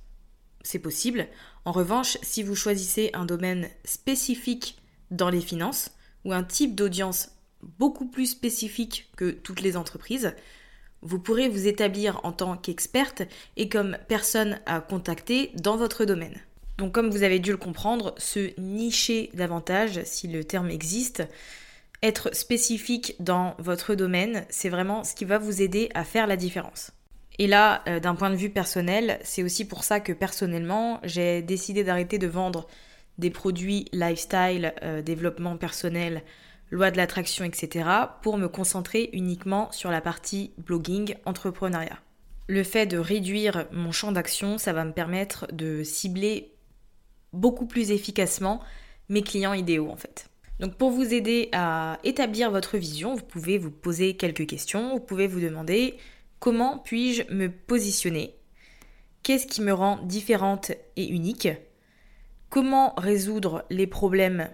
c'est 0.62 0.78
possible. 0.78 1.28
En 1.64 1.72
revanche, 1.72 2.18
si 2.22 2.42
vous 2.42 2.54
choisissez 2.54 3.10
un 3.14 3.24
domaine 3.24 3.68
spécifique 3.84 4.78
dans 5.10 5.30
les 5.30 5.40
finances 5.40 5.90
ou 6.24 6.32
un 6.32 6.42
type 6.42 6.74
d'audience 6.74 7.30
beaucoup 7.78 8.06
plus 8.06 8.26
spécifique 8.26 9.10
que 9.16 9.30
toutes 9.30 9.60
les 9.60 9.76
entreprises, 9.76 10.34
vous 11.02 11.20
pourrez 11.20 11.48
vous 11.48 11.66
établir 11.66 12.20
en 12.24 12.32
tant 12.32 12.56
qu'experte 12.56 13.22
et 13.56 13.68
comme 13.68 13.96
personne 14.08 14.60
à 14.66 14.80
contacter 14.80 15.52
dans 15.54 15.76
votre 15.76 16.04
domaine. 16.04 16.40
Donc 16.78 16.92
comme 16.92 17.10
vous 17.10 17.22
avez 17.22 17.38
dû 17.38 17.52
le 17.52 17.56
comprendre, 17.56 18.14
se 18.18 18.58
nicher 18.60 19.30
davantage, 19.34 20.02
si 20.04 20.28
le 20.28 20.44
terme 20.44 20.70
existe, 20.70 21.22
être 22.02 22.34
spécifique 22.34 23.14
dans 23.20 23.54
votre 23.58 23.94
domaine, 23.94 24.44
c'est 24.50 24.68
vraiment 24.68 25.04
ce 25.04 25.14
qui 25.14 25.24
va 25.24 25.38
vous 25.38 25.62
aider 25.62 25.90
à 25.94 26.04
faire 26.04 26.26
la 26.26 26.36
différence. 26.36 26.92
Et 27.38 27.46
là, 27.46 27.82
euh, 27.86 28.00
d'un 28.00 28.14
point 28.14 28.30
de 28.30 28.36
vue 28.36 28.50
personnel, 28.50 29.18
c'est 29.22 29.42
aussi 29.42 29.66
pour 29.66 29.84
ça 29.84 30.00
que 30.00 30.12
personnellement, 30.12 31.00
j'ai 31.04 31.42
décidé 31.42 31.84
d'arrêter 31.84 32.18
de 32.18 32.26
vendre 32.26 32.66
des 33.18 33.30
produits 33.30 33.86
lifestyle, 33.92 34.74
euh, 34.82 35.02
développement 35.02 35.56
personnel, 35.56 36.22
loi 36.70 36.90
de 36.90 36.96
l'attraction, 36.96 37.44
etc., 37.44 37.88
pour 38.22 38.38
me 38.38 38.48
concentrer 38.48 39.10
uniquement 39.12 39.70
sur 39.72 39.90
la 39.90 40.00
partie 40.00 40.52
blogging, 40.58 41.14
entrepreneuriat. 41.24 41.98
Le 42.48 42.62
fait 42.62 42.86
de 42.86 42.98
réduire 42.98 43.66
mon 43.72 43.92
champ 43.92 44.12
d'action, 44.12 44.58
ça 44.58 44.72
va 44.72 44.84
me 44.84 44.92
permettre 44.92 45.46
de 45.52 45.82
cibler 45.82 46.52
beaucoup 47.32 47.66
plus 47.66 47.90
efficacement 47.90 48.60
mes 49.08 49.22
clients 49.22 49.52
idéaux 49.52 49.90
en 49.90 49.96
fait. 49.96 50.28
Donc 50.60 50.76
pour 50.76 50.90
vous 50.90 51.12
aider 51.12 51.48
à 51.52 51.98
établir 52.02 52.50
votre 52.50 52.78
vision, 52.78 53.14
vous 53.14 53.24
pouvez 53.24 53.58
vous 53.58 53.70
poser 53.70 54.16
quelques 54.16 54.46
questions, 54.46 54.94
vous 54.94 55.00
pouvez 55.00 55.26
vous 55.26 55.40
demander 55.40 55.98
comment 56.38 56.78
puis-je 56.78 57.32
me 57.32 57.50
positionner? 57.50 58.36
Qu'est-ce 59.22 59.46
qui 59.46 59.60
me 59.60 59.72
rend 59.72 59.98
différente 60.04 60.72
et 60.96 61.08
unique? 61.08 61.48
Comment 62.48 62.94
résoudre 62.96 63.64
les 63.70 63.86
problèmes 63.86 64.48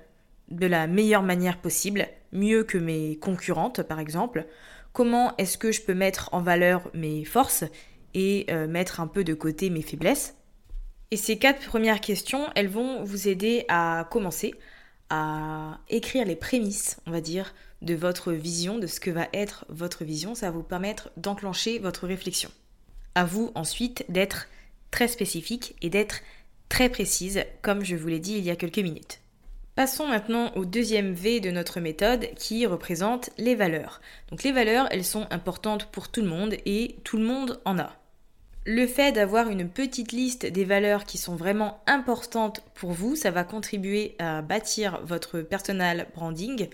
de 0.48 0.66
la 0.66 0.86
meilleure 0.86 1.22
manière 1.22 1.60
possible, 1.60 2.08
mieux 2.32 2.64
que 2.64 2.78
mes 2.78 3.16
concurrentes 3.18 3.82
par 3.82 4.00
exemple? 4.00 4.46
Comment 4.92 5.34
est-ce 5.36 5.58
que 5.58 5.72
je 5.72 5.82
peux 5.82 5.94
mettre 5.94 6.30
en 6.32 6.40
valeur 6.40 6.90
mes 6.94 7.24
forces 7.24 7.64
et 8.14 8.46
euh, 8.50 8.66
mettre 8.66 9.00
un 9.00 9.06
peu 9.06 9.24
de 9.24 9.34
côté 9.34 9.70
mes 9.70 9.82
faiblesses? 9.82 10.36
Et 11.10 11.16
ces 11.16 11.38
quatre 11.38 11.66
premières 11.66 12.00
questions, 12.00 12.48
elles 12.54 12.68
vont 12.68 13.04
vous 13.04 13.28
aider 13.28 13.64
à 13.68 14.08
commencer 14.10 14.54
à 15.10 15.78
écrire 15.90 16.24
les 16.24 16.36
prémices, 16.36 16.98
on 17.06 17.10
va 17.10 17.20
dire, 17.20 17.54
de 17.82 17.94
votre 17.94 18.32
vision, 18.32 18.78
de 18.78 18.86
ce 18.86 19.00
que 19.00 19.10
va 19.10 19.28
être 19.32 19.66
votre 19.68 20.04
vision. 20.04 20.34
Ça 20.34 20.46
va 20.46 20.56
vous 20.56 20.62
permettre 20.62 21.10
d'enclencher 21.16 21.78
votre 21.78 22.06
réflexion. 22.06 22.50
À 23.14 23.24
vous 23.24 23.52
ensuite 23.54 24.04
d'être 24.08 24.48
très 24.90 25.08
spécifique 25.08 25.76
et 25.82 25.90
d'être 25.90 26.20
très 26.68 26.88
précise, 26.88 27.44
comme 27.60 27.84
je 27.84 27.96
vous 27.96 28.08
l'ai 28.08 28.20
dit 28.20 28.34
il 28.34 28.44
y 28.44 28.50
a 28.50 28.56
quelques 28.56 28.78
minutes. 28.78 29.20
Passons 29.74 30.06
maintenant 30.06 30.52
au 30.54 30.66
deuxième 30.66 31.14
V 31.14 31.40
de 31.40 31.50
notre 31.50 31.80
méthode 31.80 32.28
qui 32.36 32.66
représente 32.66 33.30
les 33.38 33.54
valeurs. 33.54 34.02
Donc 34.28 34.42
les 34.42 34.52
valeurs, 34.52 34.86
elles 34.90 35.04
sont 35.04 35.26
importantes 35.30 35.86
pour 35.86 36.10
tout 36.10 36.20
le 36.20 36.28
monde 36.28 36.54
et 36.66 36.96
tout 37.04 37.16
le 37.16 37.24
monde 37.24 37.60
en 37.64 37.78
a. 37.78 37.96
Le 38.64 38.86
fait 38.86 39.12
d'avoir 39.12 39.48
une 39.48 39.68
petite 39.68 40.12
liste 40.12 40.46
des 40.46 40.64
valeurs 40.64 41.04
qui 41.04 41.18
sont 41.18 41.36
vraiment 41.36 41.80
importantes 41.86 42.62
pour 42.74 42.92
vous, 42.92 43.16
ça 43.16 43.30
va 43.30 43.44
contribuer 43.44 44.14
à 44.18 44.40
bâtir 44.42 45.00
votre 45.04 45.40
personal 45.40 46.06
branding 46.14 46.68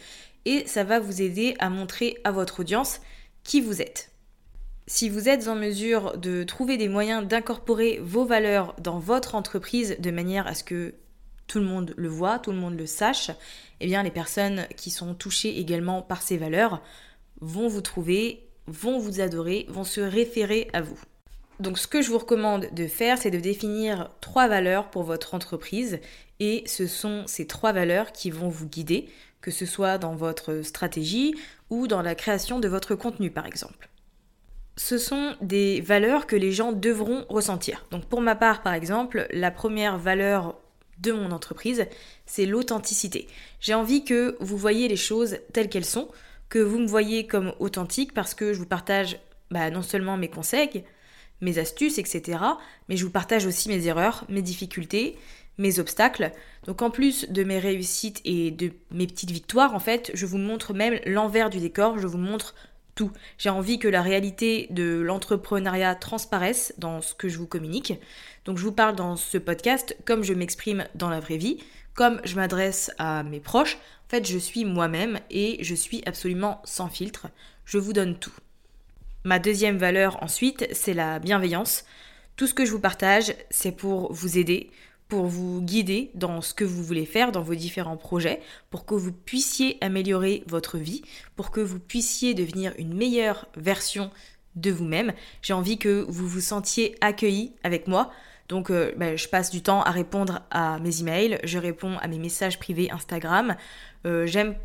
et 0.48 0.66
ça 0.66 0.82
va 0.82 0.98
vous 0.98 1.20
aider 1.20 1.54
à 1.58 1.68
montrer 1.68 2.16
à 2.24 2.32
votre 2.32 2.60
audience 2.60 3.00
qui 3.44 3.60
vous 3.60 3.82
êtes. 3.82 4.12
Si 4.86 5.10
vous 5.10 5.28
êtes 5.28 5.46
en 5.46 5.54
mesure 5.54 6.16
de 6.16 6.42
trouver 6.42 6.78
des 6.78 6.88
moyens 6.88 7.28
d'incorporer 7.28 8.00
vos 8.02 8.24
valeurs 8.24 8.74
dans 8.80 8.98
votre 8.98 9.34
entreprise 9.34 9.96
de 9.98 10.10
manière 10.10 10.46
à 10.46 10.54
ce 10.54 10.64
que 10.64 10.94
tout 11.48 11.58
le 11.58 11.66
monde 11.66 11.92
le 11.98 12.08
voit, 12.08 12.38
tout 12.38 12.52
le 12.52 12.56
monde 12.56 12.78
le 12.78 12.86
sache, 12.86 13.30
eh 13.80 13.86
bien 13.86 14.02
les 14.02 14.10
personnes 14.10 14.66
qui 14.74 14.90
sont 14.90 15.14
touchées 15.14 15.58
également 15.58 16.00
par 16.00 16.22
ces 16.22 16.38
valeurs 16.38 16.80
vont 17.42 17.68
vous 17.68 17.82
trouver, 17.82 18.48
vont 18.66 18.98
vous 18.98 19.20
adorer, 19.20 19.66
vont 19.68 19.84
se 19.84 20.00
référer 20.00 20.68
à 20.72 20.80
vous. 20.80 20.98
Donc 21.60 21.78
ce 21.78 21.86
que 21.86 22.00
je 22.00 22.08
vous 22.08 22.18
recommande 22.18 22.68
de 22.72 22.86
faire, 22.86 23.18
c'est 23.18 23.30
de 23.30 23.38
définir 23.38 24.10
trois 24.22 24.48
valeurs 24.48 24.88
pour 24.88 25.02
votre 25.02 25.34
entreprise 25.34 26.00
et 26.40 26.62
ce 26.66 26.86
sont 26.86 27.24
ces 27.26 27.46
trois 27.46 27.72
valeurs 27.72 28.12
qui 28.12 28.30
vont 28.30 28.48
vous 28.48 28.66
guider, 28.66 29.10
que 29.40 29.50
ce 29.50 29.66
soit 29.66 29.98
dans 29.98 30.14
votre 30.14 30.62
stratégie 30.62 31.34
ou 31.70 31.86
dans 31.86 32.02
la 32.02 32.14
création 32.14 32.58
de 32.60 32.68
votre 32.68 32.94
contenu 32.94 33.30
par 33.30 33.46
exemple. 33.46 33.88
Ce 34.76 34.98
sont 34.98 35.34
des 35.40 35.80
valeurs 35.80 36.26
que 36.26 36.36
les 36.36 36.52
gens 36.52 36.72
devront 36.72 37.24
ressentir. 37.28 37.84
Donc 37.90 38.04
pour 38.06 38.20
ma 38.20 38.36
part 38.36 38.62
par 38.62 38.74
exemple, 38.74 39.26
la 39.32 39.50
première 39.50 39.98
valeur 39.98 40.56
de 41.00 41.12
mon 41.12 41.30
entreprise, 41.30 41.86
c'est 42.26 42.46
l'authenticité. 42.46 43.28
J'ai 43.60 43.74
envie 43.74 44.04
que 44.04 44.36
vous 44.40 44.56
voyez 44.56 44.88
les 44.88 44.96
choses 44.96 45.38
telles 45.52 45.68
qu'elles 45.68 45.84
sont, 45.84 46.08
que 46.48 46.58
vous 46.58 46.78
me 46.78 46.86
voyez 46.86 47.26
comme 47.26 47.54
authentique 47.58 48.14
parce 48.14 48.34
que 48.34 48.52
je 48.52 48.58
vous 48.58 48.66
partage 48.66 49.18
bah, 49.50 49.70
non 49.70 49.82
seulement 49.82 50.16
mes 50.16 50.28
conseils, 50.28 50.84
mes 51.40 51.58
astuces, 51.58 51.98
etc., 51.98 52.38
mais 52.88 52.96
je 52.96 53.04
vous 53.04 53.10
partage 53.10 53.46
aussi 53.46 53.68
mes 53.68 53.86
erreurs, 53.86 54.24
mes 54.28 54.42
difficultés, 54.42 55.16
mes 55.58 55.78
obstacles. 55.78 56.32
Donc 56.66 56.82
en 56.82 56.90
plus 56.90 57.28
de 57.28 57.44
mes 57.44 57.58
réussites 57.58 58.20
et 58.24 58.50
de 58.50 58.72
mes 58.90 59.06
petites 59.06 59.30
victoires, 59.30 59.74
en 59.74 59.80
fait, 59.80 60.10
je 60.14 60.26
vous 60.26 60.38
montre 60.38 60.72
même 60.72 60.98
l'envers 61.04 61.50
du 61.50 61.58
décor, 61.58 61.98
je 61.98 62.06
vous 62.06 62.18
montre 62.18 62.54
j'ai 63.36 63.50
envie 63.50 63.78
que 63.78 63.88
la 63.88 64.02
réalité 64.02 64.66
de 64.70 65.00
l'entrepreneuriat 65.00 65.94
transparaisse 65.94 66.74
dans 66.78 67.00
ce 67.00 67.14
que 67.14 67.28
je 67.28 67.38
vous 67.38 67.46
communique. 67.46 67.94
Donc 68.44 68.58
je 68.58 68.64
vous 68.64 68.72
parle 68.72 68.96
dans 68.96 69.16
ce 69.16 69.38
podcast 69.38 69.96
comme 70.04 70.22
je 70.22 70.34
m'exprime 70.34 70.84
dans 70.94 71.10
la 71.10 71.20
vraie 71.20 71.36
vie, 71.36 71.58
comme 71.94 72.20
je 72.24 72.36
m'adresse 72.36 72.90
à 72.98 73.22
mes 73.22 73.40
proches. 73.40 73.76
En 73.76 74.10
fait, 74.10 74.26
je 74.26 74.38
suis 74.38 74.64
moi-même 74.64 75.20
et 75.30 75.62
je 75.62 75.74
suis 75.74 76.02
absolument 76.06 76.60
sans 76.64 76.88
filtre. 76.88 77.28
Je 77.64 77.78
vous 77.78 77.92
donne 77.92 78.18
tout. 78.18 78.32
Ma 79.24 79.38
deuxième 79.38 79.76
valeur 79.76 80.22
ensuite, 80.22 80.66
c'est 80.72 80.94
la 80.94 81.18
bienveillance. 81.18 81.84
Tout 82.36 82.46
ce 82.46 82.54
que 82.54 82.64
je 82.64 82.70
vous 82.70 82.80
partage, 82.80 83.34
c'est 83.50 83.72
pour 83.72 84.12
vous 84.12 84.38
aider, 84.38 84.70
pour 85.08 85.26
vous 85.26 85.62
guider 85.62 86.10
dans 86.14 86.40
ce 86.40 86.54
que 86.54 86.64
vous 86.64 86.82
voulez 86.82 87.06
faire, 87.06 87.32
dans 87.32 87.42
vos 87.42 87.54
différents 87.54 87.96
projets, 87.96 88.40
pour 88.70 88.84
que 88.84 88.94
vous 88.94 89.12
puissiez 89.12 89.78
améliorer 89.80 90.44
votre 90.46 90.76
vie, 90.76 91.02
pour 91.34 91.50
que 91.50 91.60
vous 91.60 91.78
puissiez 91.78 92.34
devenir 92.34 92.74
une 92.78 92.94
meilleure 92.94 93.46
version 93.56 94.10
de 94.54 94.70
vous-même. 94.70 95.12
J'ai 95.42 95.54
envie 95.54 95.78
que 95.78 96.04
vous 96.08 96.28
vous 96.28 96.40
sentiez 96.40 96.96
accueilli 97.00 97.52
avec 97.62 97.88
moi. 97.88 98.10
Donc 98.48 98.70
euh, 98.70 98.92
ben, 98.96 99.16
je 99.16 99.28
passe 99.28 99.50
du 99.50 99.62
temps 99.62 99.82
à 99.82 99.90
répondre 99.90 100.40
à 100.50 100.78
mes 100.78 101.00
emails, 101.00 101.38
je 101.44 101.58
réponds 101.58 101.96
à 101.98 102.08
mes 102.08 102.18
messages 102.18 102.58
privés 102.58 102.90
Instagram. 102.90 103.56
Euh, 104.06 104.26
j'aime 104.26 104.56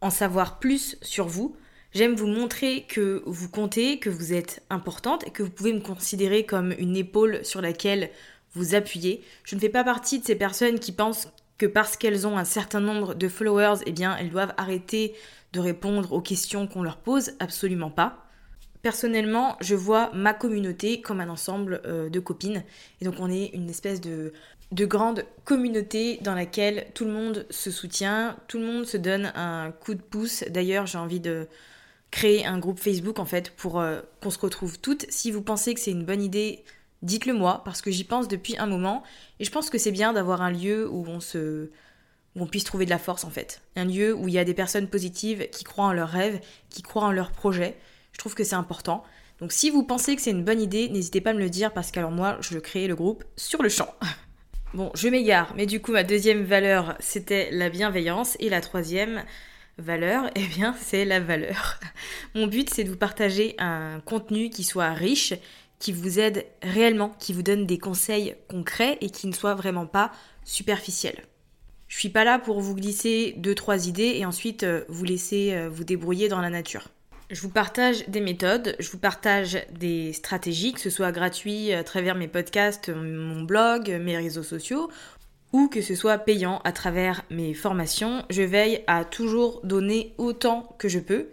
en 0.00 0.10
savoir 0.10 0.58
plus 0.58 0.96
sur 1.02 1.26
vous. 1.26 1.56
J'aime 1.94 2.14
vous 2.14 2.26
montrer 2.26 2.86
que 2.88 3.22
vous 3.26 3.50
comptez, 3.50 3.98
que 3.98 4.08
vous 4.08 4.32
êtes 4.32 4.62
importante 4.70 5.26
et 5.26 5.30
que 5.30 5.42
vous 5.42 5.50
pouvez 5.50 5.74
me 5.74 5.80
considérer 5.80 6.46
comme 6.46 6.74
une 6.78 6.96
épaule 6.96 7.44
sur 7.44 7.60
laquelle 7.60 8.10
vous 8.54 8.74
appuyez. 8.74 9.22
Je 9.44 9.54
ne 9.54 9.60
fais 9.60 9.68
pas 9.68 9.84
partie 9.84 10.18
de 10.18 10.24
ces 10.24 10.34
personnes 10.34 10.78
qui 10.78 10.92
pensent 10.92 11.28
que 11.58 11.66
parce 11.66 11.96
qu'elles 11.96 12.26
ont 12.26 12.36
un 12.36 12.44
certain 12.44 12.80
nombre 12.80 13.14
de 13.14 13.28
followers, 13.28 13.82
eh 13.86 13.92
bien, 13.92 14.16
elles 14.16 14.30
doivent 14.30 14.54
arrêter 14.56 15.14
de 15.52 15.60
répondre 15.60 16.12
aux 16.12 16.20
questions 16.20 16.66
qu'on 16.66 16.82
leur 16.82 16.96
pose. 16.96 17.32
Absolument 17.38 17.90
pas. 17.90 18.26
Personnellement, 18.82 19.56
je 19.60 19.76
vois 19.76 20.10
ma 20.12 20.34
communauté 20.34 21.00
comme 21.00 21.20
un 21.20 21.28
ensemble 21.28 21.80
euh, 21.86 22.08
de 22.08 22.18
copines. 22.18 22.64
Et 23.00 23.04
donc, 23.04 23.14
on 23.20 23.30
est 23.30 23.46
une 23.54 23.70
espèce 23.70 24.00
de, 24.00 24.32
de 24.72 24.86
grande 24.86 25.24
communauté 25.44 26.18
dans 26.22 26.34
laquelle 26.34 26.86
tout 26.94 27.04
le 27.04 27.12
monde 27.12 27.46
se 27.50 27.70
soutient, 27.70 28.36
tout 28.48 28.58
le 28.58 28.66
monde 28.66 28.84
se 28.84 28.96
donne 28.96 29.32
un 29.36 29.70
coup 29.70 29.94
de 29.94 30.02
pouce. 30.02 30.44
D'ailleurs, 30.50 30.86
j'ai 30.86 30.98
envie 30.98 31.20
de 31.20 31.46
créer 32.10 32.44
un 32.44 32.58
groupe 32.58 32.78
Facebook 32.78 33.18
en 33.18 33.24
fait 33.24 33.50
pour 33.50 33.80
euh, 33.80 34.00
qu'on 34.20 34.30
se 34.30 34.38
retrouve 34.38 34.80
toutes. 34.80 35.06
Si 35.10 35.30
vous 35.30 35.42
pensez 35.42 35.74
que 35.74 35.80
c'est 35.80 35.92
une 35.92 36.04
bonne 36.04 36.22
idée 36.22 36.64
dites-le 37.02 37.34
moi, 37.34 37.62
parce 37.64 37.82
que 37.82 37.90
j'y 37.90 38.04
pense 38.04 38.28
depuis 38.28 38.56
un 38.58 38.66
moment, 38.66 39.02
et 39.40 39.44
je 39.44 39.50
pense 39.50 39.70
que 39.70 39.78
c'est 39.78 39.92
bien 39.92 40.12
d'avoir 40.12 40.42
un 40.42 40.50
lieu 40.50 40.88
où 40.88 41.04
on 41.06 41.20
se 41.20 41.70
où 42.34 42.42
on 42.42 42.46
puisse 42.46 42.64
trouver 42.64 42.86
de 42.86 42.90
la 42.90 42.98
force 42.98 43.24
en 43.24 43.30
fait. 43.30 43.60
Un 43.76 43.84
lieu 43.84 44.14
où 44.14 44.26
il 44.26 44.34
y 44.34 44.38
a 44.38 44.44
des 44.44 44.54
personnes 44.54 44.88
positives 44.88 45.48
qui 45.50 45.64
croient 45.64 45.84
en 45.84 45.92
leurs 45.92 46.08
rêves, 46.08 46.40
qui 46.70 46.80
croient 46.80 47.04
en 47.04 47.12
leurs 47.12 47.30
projets. 47.30 47.76
Je 48.12 48.18
trouve 48.18 48.34
que 48.34 48.44
c'est 48.44 48.54
important. 48.54 49.04
Donc 49.38 49.52
si 49.52 49.68
vous 49.68 49.82
pensez 49.82 50.16
que 50.16 50.22
c'est 50.22 50.30
une 50.30 50.44
bonne 50.44 50.60
idée, 50.60 50.88
n'hésitez 50.88 51.20
pas 51.20 51.30
à 51.30 51.34
me 51.34 51.40
le 51.40 51.50
dire 51.50 51.72
parce 51.72 51.90
qu'alors 51.90 52.10
moi, 52.10 52.38
je 52.40 52.58
crée 52.58 52.86
le 52.86 52.94
groupe 52.94 53.24
sur 53.36 53.62
le 53.62 53.68
champ. 53.68 53.94
Bon, 54.74 54.90
je 54.94 55.08
m'égare, 55.08 55.52
mais 55.54 55.66
du 55.66 55.82
coup, 55.82 55.92
ma 55.92 56.02
deuxième 56.02 56.44
valeur, 56.44 56.96
c'était 56.98 57.50
la 57.50 57.68
bienveillance. 57.68 58.38
Et 58.40 58.48
la 58.48 58.62
troisième 58.62 59.22
valeur, 59.76 60.30
eh 60.34 60.46
bien, 60.46 60.74
c'est 60.80 61.04
la 61.04 61.20
valeur. 61.20 61.78
Mon 62.34 62.46
but, 62.46 62.70
c'est 62.70 62.84
de 62.84 62.88
vous 62.88 62.96
partager 62.96 63.54
un 63.58 64.00
contenu 64.00 64.48
qui 64.48 64.64
soit 64.64 64.94
riche, 64.94 65.34
qui 65.82 65.90
vous 65.90 66.20
aide 66.20 66.46
réellement, 66.62 67.12
qui 67.18 67.32
vous 67.32 67.42
donne 67.42 67.66
des 67.66 67.76
conseils 67.76 68.36
concrets 68.48 68.98
et 69.00 69.10
qui 69.10 69.26
ne 69.26 69.32
soient 69.32 69.56
vraiment 69.56 69.86
pas 69.86 70.12
superficiels. 70.44 71.24
Je 71.88 71.98
suis 71.98 72.08
pas 72.08 72.22
là 72.22 72.38
pour 72.38 72.60
vous 72.60 72.76
glisser 72.76 73.34
deux 73.36 73.56
trois 73.56 73.88
idées 73.88 74.14
et 74.14 74.24
ensuite 74.24 74.62
euh, 74.62 74.84
vous 74.88 75.02
laisser 75.02 75.52
euh, 75.52 75.68
vous 75.68 75.82
débrouiller 75.82 76.28
dans 76.28 76.40
la 76.40 76.50
nature. 76.50 76.86
Je 77.30 77.40
vous 77.40 77.48
partage 77.48 78.08
des 78.08 78.20
méthodes, 78.20 78.76
je 78.78 78.92
vous 78.92 78.98
partage 78.98 79.58
des 79.72 80.12
stratégies, 80.12 80.72
que 80.72 80.80
ce 80.80 80.88
soit 80.88 81.10
gratuit 81.10 81.72
à 81.72 81.82
travers 81.82 82.14
mes 82.14 82.28
podcasts, 82.28 82.88
mon 82.88 83.42
blog, 83.42 83.90
mes 84.00 84.16
réseaux 84.16 84.44
sociaux, 84.44 84.88
ou 85.52 85.66
que 85.66 85.82
ce 85.82 85.96
soit 85.96 86.18
payant 86.18 86.60
à 86.62 86.70
travers 86.70 87.24
mes 87.28 87.54
formations. 87.54 88.24
Je 88.30 88.42
veille 88.42 88.84
à 88.86 89.04
toujours 89.04 89.60
donner 89.64 90.14
autant 90.16 90.76
que 90.78 90.88
je 90.88 91.00
peux. 91.00 91.26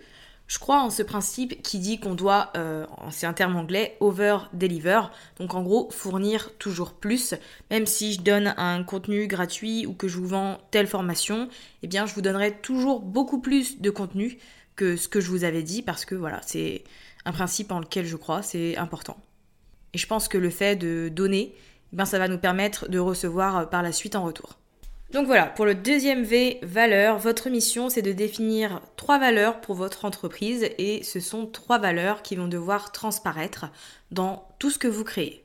Je 0.49 0.57
crois 0.57 0.81
en 0.81 0.89
ce 0.89 1.03
principe 1.03 1.61
qui 1.61 1.77
dit 1.77 1.99
qu'on 1.99 2.15
doit, 2.15 2.51
euh, 2.57 2.87
c'est 3.11 3.27
un 3.27 3.33
terme 3.33 3.55
anglais, 3.55 3.95
over 3.99 4.39
deliver, 4.51 5.01
donc 5.39 5.53
en 5.53 5.61
gros 5.61 5.91
fournir 5.91 6.57
toujours 6.57 6.93
plus, 6.93 7.35
même 7.69 7.85
si 7.85 8.13
je 8.13 8.21
donne 8.21 8.55
un 8.57 8.83
contenu 8.83 9.27
gratuit 9.27 9.85
ou 9.85 9.93
que 9.93 10.07
je 10.07 10.17
vous 10.17 10.25
vends 10.25 10.57
telle 10.71 10.87
formation, 10.87 11.49
eh 11.83 11.87
bien 11.87 12.07
je 12.07 12.15
vous 12.15 12.23
donnerai 12.23 12.57
toujours 12.61 12.99
beaucoup 12.99 13.39
plus 13.39 13.79
de 13.79 13.91
contenu 13.91 14.39
que 14.75 14.95
ce 14.95 15.07
que 15.07 15.21
je 15.21 15.29
vous 15.29 15.43
avais 15.43 15.61
dit 15.61 15.83
parce 15.83 16.03
que 16.03 16.15
voilà, 16.15 16.41
c'est 16.43 16.83
un 17.25 17.31
principe 17.31 17.71
en 17.71 17.79
lequel 17.79 18.07
je 18.07 18.15
crois, 18.15 18.41
c'est 18.41 18.75
important. 18.75 19.17
Et 19.93 19.99
je 19.99 20.07
pense 20.07 20.27
que 20.27 20.39
le 20.39 20.49
fait 20.49 20.75
de 20.75 21.09
donner, 21.09 21.53
eh 21.93 21.95
bien 21.95 22.05
ça 22.05 22.17
va 22.17 22.27
nous 22.27 22.39
permettre 22.39 22.89
de 22.89 22.97
recevoir 22.97 23.69
par 23.69 23.83
la 23.83 23.91
suite 23.91 24.15
en 24.15 24.23
retour. 24.23 24.58
Donc 25.11 25.25
voilà, 25.25 25.47
pour 25.47 25.65
le 25.65 25.73
deuxième 25.73 26.23
V, 26.23 26.59
valeur, 26.61 27.17
votre 27.17 27.49
mission 27.49 27.89
c'est 27.89 28.03
de 28.03 28.11
définir 28.11 28.79
trois 28.95 29.17
valeurs 29.17 29.59
pour 29.59 29.73
votre 29.73 30.05
entreprise 30.05 30.69
et 30.77 31.01
ce 31.01 31.19
sont 31.19 31.47
trois 31.47 31.79
valeurs 31.79 32.21
qui 32.21 32.35
vont 32.35 32.47
devoir 32.47 32.91
transparaître 32.91 33.65
dans 34.11 34.47
tout 34.59 34.69
ce 34.69 34.77
que 34.77 34.87
vous 34.87 35.03
créez. 35.03 35.43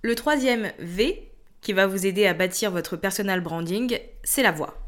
Le 0.00 0.14
troisième 0.14 0.72
V, 0.78 1.30
qui 1.60 1.74
va 1.74 1.86
vous 1.86 2.06
aider 2.06 2.26
à 2.26 2.32
bâtir 2.32 2.70
votre 2.70 2.96
personal 2.96 3.42
branding, 3.42 3.98
c'est 4.24 4.42
la 4.42 4.52
voix. 4.52 4.78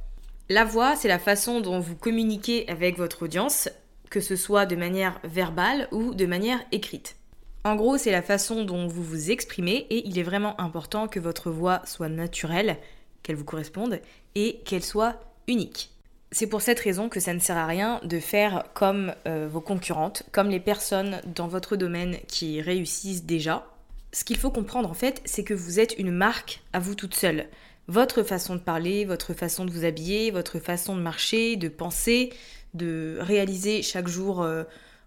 La 0.49 0.65
voix, 0.65 0.97
c'est 0.97 1.09
la 1.09 1.19
façon 1.19 1.61
dont 1.61 1.79
vous 1.79 1.97
communiquez 1.97 2.67
avec 2.71 2.97
votre 2.97 3.25
audience, 3.25 3.69
que 4.09 4.21
ce 4.21 4.37
soit 4.37 4.65
de 4.65 4.77
manière 4.77 5.21
verbale 5.25 5.87
ou 5.93 6.15
de 6.15 6.25
manière 6.25 6.61
écrite. 6.73 7.17
En 7.65 7.77
gros, 7.77 7.99
c'est 7.99 8.13
la 8.13 8.23
façon 8.23 8.65
dont 8.65 8.87
vous 8.87 9.03
vous 9.03 9.31
exprimez 9.31 9.87
et 9.91 10.09
il 10.09 10.19
est 10.19 10.23
vraiment 10.23 10.59
important 10.59 11.09
que 11.09 11.21
votre 11.21 11.51
voix 11.51 11.83
soit 11.85 12.09
naturelle 12.09 12.79
qu'elle 13.29 13.37
vous 13.37 13.45
corresponde 13.45 14.01
et 14.35 14.61
qu'elle 14.65 14.83
soit 14.83 15.21
unique. 15.49 15.91
C'est 16.33 16.47
pour 16.47 16.63
cette 16.63 16.81
raison 16.81 17.11
que 17.11 17.21
ça 17.21 17.35
ne 17.35 17.39
sert 17.39 17.59
à 17.59 17.67
rien 17.67 18.01
de 18.03 18.19
faire 18.21 18.65
comme 18.73 19.15
euh, 19.27 19.47
vos 19.51 19.61
concurrentes, 19.61 20.23
comme 20.33 20.49
les 20.49 20.61
personnes 20.61 21.21
dans 21.35 21.47
votre 21.47 21.77
domaine 21.77 22.17
qui 22.27 22.63
réussissent 22.63 23.25
déjà. 23.25 23.67
Ce 24.13 24.25
qu'il 24.25 24.39
faut 24.39 24.51
comprendre 24.51 24.91
en 24.91 24.95
fait, 24.95 25.21
c'est 25.27 25.45
que 25.45 25.53
vous 25.53 25.79
êtes 25.79 25.99
une 25.99 26.11
marque 26.11 26.63
à 26.73 26.79
vous 26.79 26.95
toute 26.95 27.15
seule. 27.15 27.49
Votre 27.87 28.23
façon 28.23 28.55
de 28.55 28.61
parler, 28.61 29.05
votre 29.05 29.35
façon 29.35 29.67
de 29.67 29.71
vous 29.71 29.85
habiller, 29.85 30.31
votre 30.31 30.59
façon 30.59 30.97
de 30.97 31.03
marcher, 31.03 31.57
de 31.57 31.69
penser, 31.69 32.33
de 32.73 33.19
réaliser 33.21 33.83
chaque 33.83 34.09
jour 34.09 34.43
euh, 34.43 34.65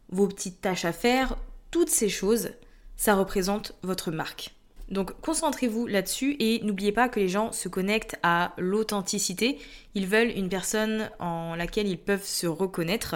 vos 0.09 0.27
petites 0.27 0.61
tâches 0.61 0.85
à 0.85 0.93
faire, 0.93 1.37
toutes 1.71 1.89
ces 1.89 2.09
choses, 2.09 2.51
ça 2.97 3.15
représente 3.15 3.73
votre 3.81 4.11
marque. 4.11 4.53
Donc 4.91 5.13
concentrez-vous 5.21 5.88
là-dessus 5.88 6.36
et 6.39 6.60
n'oubliez 6.63 6.91
pas 6.91 7.07
que 7.07 7.19
les 7.19 7.29
gens 7.29 7.53
se 7.53 7.69
connectent 7.69 8.17
à 8.24 8.53
l'authenticité. 8.57 9.57
Ils 9.95 10.05
veulent 10.05 10.31
une 10.36 10.50
personne 10.50 11.10
en 11.19 11.55
laquelle 11.55 11.88
ils 11.88 11.98
peuvent 11.98 12.25
se 12.25 12.45
reconnaître. 12.45 13.15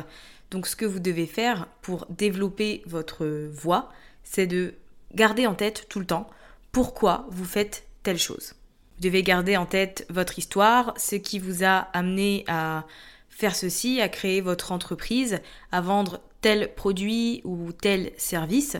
Donc 0.51 0.67
ce 0.67 0.77
que 0.77 0.85
vous 0.85 0.99
devez 1.01 1.25
faire 1.25 1.67
pour 1.81 2.05
développer 2.09 2.81
votre 2.85 3.27
voix, 3.51 3.89
c'est 4.23 4.47
de 4.47 4.73
garder 5.13 5.47
en 5.47 5.53
tête 5.53 5.87
tout 5.89 5.99
le 5.99 6.05
temps 6.05 6.29
pourquoi 6.71 7.27
vous 7.29 7.45
faites 7.45 7.85
telle 8.03 8.19
chose. 8.19 8.53
Vous 8.97 9.03
devez 9.03 9.21
garder 9.21 9.57
en 9.57 9.65
tête 9.65 10.05
votre 10.09 10.39
histoire, 10.39 10.93
ce 10.97 11.17
qui 11.17 11.39
vous 11.39 11.65
a 11.65 11.79
amené 11.91 12.45
à 12.47 12.85
faire 13.29 13.55
ceci, 13.55 13.99
à 13.99 14.07
créer 14.07 14.39
votre 14.39 14.71
entreprise, 14.71 15.41
à 15.73 15.81
vendre 15.81 16.21
tel 16.39 16.73
produit 16.73 17.41
ou 17.43 17.73
tel 17.73 18.13
service 18.15 18.77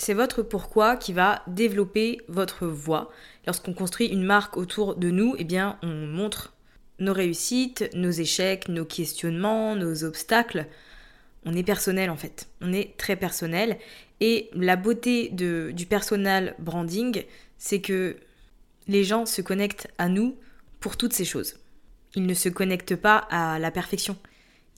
c'est 0.00 0.14
votre 0.14 0.42
pourquoi 0.42 0.96
qui 0.96 1.12
va 1.12 1.42
développer 1.46 2.22
votre 2.26 2.66
voix. 2.66 3.10
Lorsqu'on 3.46 3.74
construit 3.74 4.06
une 4.06 4.24
marque 4.24 4.56
autour 4.56 4.94
de 4.96 5.10
nous, 5.10 5.34
eh 5.38 5.44
bien, 5.44 5.78
on 5.82 6.06
montre 6.06 6.54
nos 7.00 7.12
réussites, 7.12 7.90
nos 7.94 8.10
échecs, 8.10 8.68
nos 8.68 8.86
questionnements, 8.86 9.76
nos 9.76 10.04
obstacles. 10.04 10.66
On 11.44 11.54
est 11.54 11.62
personnel 11.62 12.08
en 12.08 12.16
fait. 12.16 12.48
On 12.62 12.72
est 12.72 12.96
très 12.96 13.14
personnel. 13.14 13.78
Et 14.20 14.48
la 14.54 14.76
beauté 14.76 15.28
du 15.28 15.86
personal 15.86 16.54
branding, 16.58 17.24
c'est 17.58 17.82
que 17.82 18.16
les 18.88 19.04
gens 19.04 19.26
se 19.26 19.42
connectent 19.42 19.88
à 19.98 20.08
nous 20.08 20.34
pour 20.80 20.96
toutes 20.96 21.12
ces 21.12 21.26
choses. 21.26 21.56
Ils 22.14 22.24
ne 22.24 22.34
se 22.34 22.48
connectent 22.48 22.96
pas 22.96 23.18
à 23.30 23.58
la 23.58 23.70
perfection. 23.70 24.16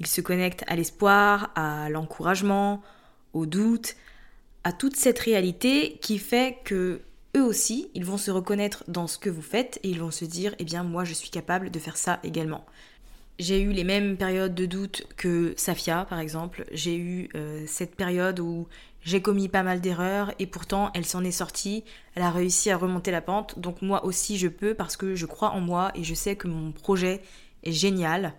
Ils 0.00 0.06
se 0.08 0.20
connectent 0.20 0.64
à 0.66 0.74
l'espoir, 0.74 1.52
à 1.54 1.90
l'encouragement, 1.90 2.82
au 3.34 3.46
doute, 3.46 3.94
à 4.64 4.73
toute 4.73 4.97
cette 4.97 5.19
réalité 5.19 5.99
qui 6.00 6.19
fait 6.19 6.59
que 6.64 7.00
eux 7.37 7.42
aussi, 7.42 7.90
ils 7.95 8.04
vont 8.04 8.19
se 8.19 8.31
reconnaître 8.31 8.85
dans 8.88 9.07
ce 9.07 9.19
que 9.19 9.31
vous 9.31 9.42
faites 9.42 9.81
et 9.83 9.88
ils 9.88 10.00
vont 10.00 10.11
se 10.11 10.25
dire 10.25 10.54
eh 10.59 10.64
bien 10.64 10.83
moi 10.83 11.04
je 11.04 11.14
suis 11.14 11.31
capable 11.31 11.71
de 11.71 11.78
faire 11.78 11.97
ça 11.97 12.21
également. 12.23 12.64
J'ai 13.38 13.61
eu 13.61 13.73
les 13.73 13.85
mêmes 13.85 14.16
périodes 14.16 14.54
de 14.54 14.66
doute 14.66 15.07
que 15.16 15.54
Safia 15.57 16.04
par 16.09 16.21
exemple. 16.21 16.66
J'ai 16.73 16.97
eu 16.97 17.28
euh, 17.35 17.64
cette 17.66 17.97
période 17.97 18.38
où 18.38 18.69
j'ai 19.00 19.23
commis 19.23 19.49
pas 19.49 19.62
mal 19.62 19.81
d'erreurs 19.81 20.33
et 20.38 20.47
pourtant 20.47 20.90
elle 20.95 21.07
s'en 21.07 21.25
est 21.25 21.33
sortie, 21.33 21.83
elle 22.14 22.23
a 22.23 22.31
réussi 22.31 22.71
à 22.71 22.76
remonter 22.76 23.11
la 23.11 23.23
pente. 23.23 23.59
Donc 23.59 23.81
moi 23.81 24.04
aussi 24.04 24.37
je 24.37 24.49
peux 24.49 24.75
parce 24.75 24.97
que 24.97 25.14
je 25.14 25.26
crois 25.26 25.50
en 25.50 25.61
moi 25.61 25.90
et 25.95 26.04
je 26.04 26.14
sais 26.14 26.37
que 26.37 26.49
mon 26.49 26.71
projet 26.73 27.23
est 27.64 27.73
génial. 27.73 28.35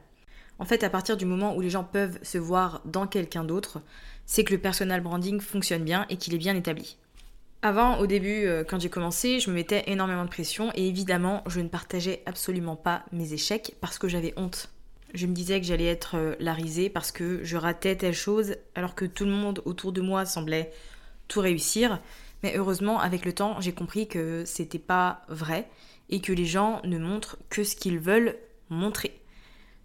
En 0.59 0.65
fait, 0.65 0.83
à 0.83 0.89
partir 0.89 1.17
du 1.17 1.25
moment 1.25 1.55
où 1.55 1.61
les 1.61 1.71
gens 1.71 1.83
peuvent 1.83 2.19
se 2.21 2.37
voir 2.37 2.81
dans 2.85 3.07
quelqu'un 3.07 3.43
d'autre, 3.43 3.81
c'est 4.25 4.43
que 4.43 4.53
le 4.53 4.59
personal 4.59 5.01
branding 5.01 5.39
fonctionne 5.39 5.83
bien 5.83 6.05
et 6.09 6.17
qu'il 6.17 6.33
est 6.33 6.39
bien 6.39 6.55
établi. 6.55 6.97
Avant, 7.61 7.99
au 7.99 8.07
début, 8.07 8.45
euh, 8.45 8.65
quand 8.65 8.81
j'ai 8.81 8.89
commencé, 8.89 9.39
je 9.39 9.49
me 9.49 9.55
mettais 9.55 9.83
énormément 9.87 10.25
de 10.25 10.29
pression 10.29 10.71
et 10.75 10.85
évidemment, 10.85 11.43
je 11.47 11.61
ne 11.61 11.69
partageais 11.69 12.21
absolument 12.25 12.75
pas 12.75 13.05
mes 13.13 13.31
échecs 13.31 13.75
parce 13.79 13.97
que 13.97 14.09
j'avais 14.09 14.33
honte. 14.35 14.69
Je 15.13 15.27
me 15.27 15.33
disais 15.33 15.61
que 15.61 15.65
j'allais 15.65 15.85
être 15.85 16.17
euh, 16.17 16.35
la 16.39 16.53
risée 16.53 16.89
parce 16.89 17.13
que 17.13 17.41
je 17.43 17.55
ratais 17.55 17.95
telle 17.95 18.13
chose 18.13 18.55
alors 18.75 18.95
que 18.95 19.05
tout 19.05 19.23
le 19.23 19.31
monde 19.31 19.61
autour 19.63 19.93
de 19.93 20.01
moi 20.01 20.25
semblait 20.25 20.73
tout 21.29 21.39
réussir. 21.39 22.01
Mais 22.43 22.57
heureusement, 22.57 22.99
avec 22.99 23.23
le 23.23 23.31
temps, 23.31 23.61
j'ai 23.61 23.71
compris 23.71 24.09
que 24.09 24.43
c'était 24.45 24.77
pas 24.77 25.21
vrai 25.29 25.69
et 26.09 26.19
que 26.19 26.33
les 26.33 26.45
gens 26.45 26.81
ne 26.83 26.97
montrent 26.97 27.37
que 27.49 27.63
ce 27.63 27.77
qu'ils 27.77 27.99
veulent 27.99 28.35
montrer 28.69 29.17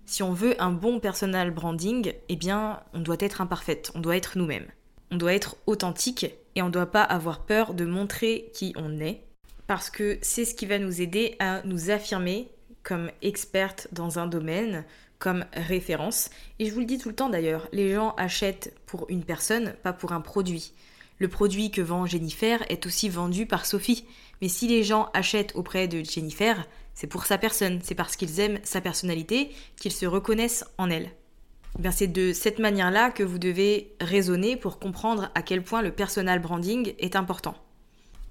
si 0.09 0.23
on 0.23 0.33
veut 0.33 0.61
un 0.61 0.71
bon 0.71 1.01
personal 1.01 1.51
branding, 1.51 2.15
eh 2.31 2.37
bien, 2.37 2.81
on 2.95 3.01
doit 3.01 3.19
être 3.21 3.43
imparfaite, 3.43 3.93
on 3.95 4.01
doit 4.01 4.17
être 4.17 4.39
nous-mêmes. 4.39 4.67
On 5.11 5.17
doit 5.17 5.35
être 5.35 5.57
authentique 5.67 6.27
et 6.55 6.63
on 6.63 6.67
ne 6.67 6.73
doit 6.73 6.91
pas 6.91 7.03
avoir 7.03 7.45
peur 7.45 7.75
de 7.75 7.85
montrer 7.85 8.51
qui 8.55 8.73
on 8.77 9.01
est 9.01 9.23
parce 9.67 9.91
que 9.91 10.19
c'est 10.23 10.47
ce 10.47 10.55
qui 10.55 10.65
va 10.65 10.79
nous 10.79 11.03
aider 11.03 11.37
à 11.41 11.61
nous 11.65 11.91
affirmer 11.91 12.49
comme 12.83 13.11
experte 13.21 13.89
dans 13.93 14.19
un 14.19 14.27
domaine, 14.27 14.87
comme 15.19 15.45
référence. 15.53 16.31
Et 16.59 16.67
je 16.67 16.73
vous 16.73 16.81
le 16.81 16.87
dis 16.87 16.97
tout 16.97 17.11
le 17.11 17.15
temps 17.15 17.29
d'ailleurs, 17.29 17.69
les 17.73 17.93
gens 17.93 18.15
achètent 18.17 18.75
pour 18.87 19.05
une 19.11 19.25
personne, 19.25 19.75
pas 19.83 19.93
pour 19.93 20.13
un 20.13 20.23
produit. 20.23 20.73
Le 21.19 21.29
produit 21.29 21.71
que 21.71 21.83
vend 21.83 22.07
Jennifer 22.07 22.65
est 22.71 22.87
aussi 22.87 23.11
vendu 23.11 23.45
par 23.45 23.67
Sophie. 23.67 24.07
Mais 24.41 24.49
si 24.49 24.69
les 24.69 24.85
gens 24.85 25.11
achètent 25.13 25.55
auprès 25.55 25.87
de 25.87 26.03
Jennifer, 26.03 26.67
c'est 26.99 27.07
pour 27.07 27.27
sa 27.27 27.39
personne, 27.39 27.79
c'est 27.85 27.95
parce 27.95 28.17
qu'ils 28.17 28.41
aiment 28.41 28.59
sa 28.65 28.81
personnalité 28.81 29.53
qu'ils 29.77 29.93
se 29.93 30.05
reconnaissent 30.05 30.65
en 30.79 30.91
elle. 30.91 31.13
Eh 31.81 31.93
c'est 31.93 32.09
de 32.09 32.33
cette 32.33 32.59
manière-là 32.59 33.13
que 33.13 33.23
vous 33.23 33.39
devez 33.39 33.95
raisonner 34.01 34.57
pour 34.57 34.81
comprendre 34.81 35.31
à 35.37 35.43
quel 35.43 35.63
point 35.63 35.81
le 35.81 35.93
personal 35.93 36.41
branding 36.41 36.95
est 36.99 37.15
important. 37.15 37.55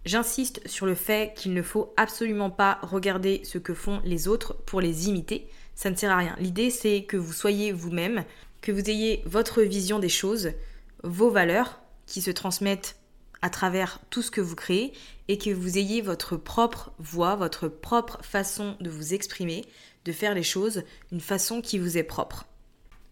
J'insiste 0.04 0.68
sur 0.68 0.86
le 0.86 0.96
fait 0.96 1.34
qu'il 1.34 1.54
ne 1.54 1.62
faut 1.62 1.94
absolument 1.96 2.50
pas 2.50 2.80
regarder 2.82 3.40
ce 3.46 3.58
que 3.58 3.74
font 3.74 4.02
les 4.04 4.28
autres 4.28 4.58
pour 4.66 4.82
les 4.82 5.08
imiter, 5.08 5.48
ça 5.74 5.90
ne 5.90 5.96
sert 5.96 6.12
à 6.12 6.18
rien. 6.18 6.36
L'idée 6.38 6.70
c'est 6.70 7.04
que 7.04 7.16
vous 7.16 7.32
soyez 7.32 7.72
vous-même, 7.72 8.26
que 8.60 8.74
vous 8.74 8.90
ayez 8.90 9.24
votre 9.26 9.62
vision 9.62 9.98
des 9.98 10.10
choses, 10.10 10.52
vos 11.06 11.30
valeurs 11.30 11.80
qui 12.06 12.22
se 12.22 12.32
transmettent 12.32 12.97
à 13.42 13.50
travers 13.50 14.00
tout 14.10 14.22
ce 14.22 14.32
que 14.32 14.42
vous 14.42 14.56
créez 14.56 14.94
et 15.28 15.38
que 15.38 15.50
vous 15.50 15.78
ayez 15.78 16.02
votre 16.02 16.38
propre 16.38 16.92
voix, 17.00 17.36
votre 17.36 17.68
propre 17.68 18.20
façon 18.24 18.76
de 18.80 18.90
vous 18.90 19.14
exprimer, 19.14 19.66
de 20.06 20.12
faire 20.12 20.34
les 20.34 20.44
choses, 20.44 20.84
une 21.12 21.22
façon 21.22 21.62
qui 21.62 21.80
vous 21.80 21.98
est 21.98 22.04
propre. 22.04 22.46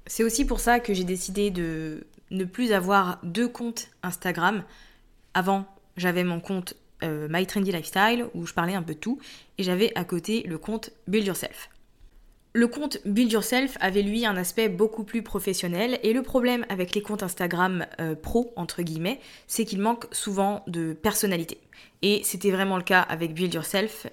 C'est 0.07 0.23
aussi 0.23 0.45
pour 0.45 0.59
ça 0.59 0.79
que 0.79 0.93
j'ai 0.93 1.03
décidé 1.03 1.51
de 1.51 2.05
ne 2.31 2.45
plus 2.45 2.71
avoir 2.71 3.19
deux 3.23 3.47
comptes 3.47 3.89
Instagram. 4.03 4.63
Avant, 5.33 5.65
j'avais 5.97 6.23
mon 6.23 6.39
compte 6.39 6.75
euh, 7.03 7.27
My 7.29 7.45
Trendy 7.45 7.71
Lifestyle 7.71 8.27
où 8.33 8.45
je 8.45 8.53
parlais 8.53 8.75
un 8.75 8.83
peu 8.83 8.93
de 8.93 8.99
tout 8.99 9.19
et 9.57 9.63
j'avais 9.63 9.91
à 9.95 10.05
côté 10.05 10.43
le 10.43 10.57
compte 10.57 10.91
Build 11.07 11.27
Yourself. 11.27 11.69
Le 12.55 12.67
compte 12.67 12.99
Build 13.03 13.33
Yourself 13.33 13.77
avait 13.81 14.01
lui 14.01 14.25
un 14.25 14.37
aspect 14.37 14.69
beaucoup 14.69 15.03
plus 15.03 15.21
professionnel 15.21 15.99
et 16.03 16.13
le 16.13 16.21
problème 16.21 16.65
avec 16.69 16.95
les 16.95 17.01
comptes 17.01 17.21
Instagram 17.21 17.85
euh, 17.99 18.15
pro 18.15 18.53
entre 18.55 18.81
guillemets, 18.81 19.19
c'est 19.45 19.65
qu'il 19.65 19.81
manque 19.81 20.05
souvent 20.13 20.63
de 20.65 20.93
personnalité. 20.93 21.57
Et 22.01 22.21
c'était 22.23 22.51
vraiment 22.51 22.77
le 22.77 22.83
cas 22.83 23.01
avec 23.01 23.33
Build 23.33 23.53
Yourself. 23.53 24.07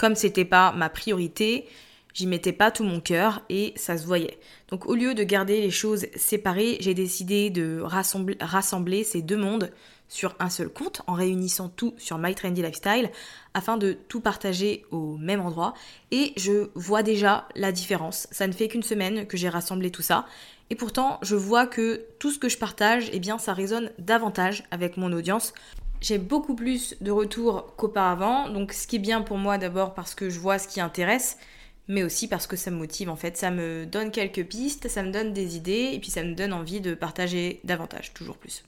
Comme 0.00 0.16
c'était 0.16 0.44
pas 0.44 0.72
ma 0.72 0.88
priorité, 0.88 1.68
j'y 2.12 2.26
mettais 2.26 2.52
pas 2.52 2.72
tout 2.72 2.82
mon 2.82 2.98
cœur 2.98 3.40
et 3.48 3.72
ça 3.76 3.96
se 3.96 4.04
voyait. 4.04 4.40
Donc 4.68 4.86
au 4.86 4.96
lieu 4.96 5.14
de 5.14 5.22
garder 5.22 5.60
les 5.60 5.70
choses 5.70 6.06
séparées, 6.16 6.76
j'ai 6.80 6.94
décidé 6.94 7.50
de 7.50 7.78
rassembler, 7.80 8.36
rassembler 8.40 9.04
ces 9.04 9.22
deux 9.22 9.36
mondes 9.36 9.70
sur 10.10 10.34
un 10.40 10.50
seul 10.50 10.68
compte 10.68 11.00
en 11.06 11.14
réunissant 11.14 11.70
tout 11.70 11.94
sur 11.96 12.18
My 12.18 12.34
Trendy 12.34 12.60
Lifestyle 12.60 13.10
afin 13.54 13.78
de 13.78 13.92
tout 13.92 14.20
partager 14.20 14.84
au 14.90 15.16
même 15.16 15.40
endroit 15.40 15.72
et 16.10 16.34
je 16.36 16.68
vois 16.74 17.02
déjà 17.02 17.48
la 17.54 17.72
différence. 17.72 18.26
Ça 18.30 18.46
ne 18.46 18.52
fait 18.52 18.68
qu'une 18.68 18.82
semaine 18.82 19.26
que 19.26 19.36
j'ai 19.36 19.48
rassemblé 19.48 19.90
tout 19.90 20.02
ça 20.02 20.26
et 20.68 20.74
pourtant 20.74 21.18
je 21.22 21.36
vois 21.36 21.66
que 21.66 22.04
tout 22.18 22.30
ce 22.30 22.38
que 22.38 22.48
je 22.48 22.58
partage, 22.58 23.08
eh 23.12 23.20
bien 23.20 23.38
ça 23.38 23.54
résonne 23.54 23.92
davantage 23.98 24.64
avec 24.72 24.96
mon 24.96 25.12
audience. 25.12 25.54
J'ai 26.00 26.18
beaucoup 26.18 26.54
plus 26.54 26.96
de 27.00 27.10
retours 27.10 27.74
qu'auparavant, 27.76 28.48
donc 28.50 28.72
ce 28.72 28.86
qui 28.86 28.96
est 28.96 29.00
bien 29.00 29.22
pour 29.22 29.38
moi 29.38 29.58
d'abord 29.58 29.94
parce 29.94 30.14
que 30.14 30.28
je 30.28 30.40
vois 30.40 30.58
ce 30.58 30.66
qui 30.66 30.80
intéresse, 30.80 31.38
mais 31.86 32.02
aussi 32.02 32.26
parce 32.26 32.46
que 32.46 32.56
ça 32.56 32.72
me 32.72 32.76
motive 32.76 33.10
en 33.10 33.16
fait. 33.16 33.36
Ça 33.36 33.52
me 33.52 33.86
donne 33.86 34.10
quelques 34.10 34.44
pistes, 34.44 34.88
ça 34.88 35.04
me 35.04 35.12
donne 35.12 35.32
des 35.32 35.56
idées 35.56 35.90
et 35.92 36.00
puis 36.00 36.10
ça 36.10 36.24
me 36.24 36.34
donne 36.34 36.52
envie 36.52 36.80
de 36.80 36.94
partager 36.94 37.60
davantage, 37.62 38.12
toujours 38.12 38.38
plus. 38.38 38.64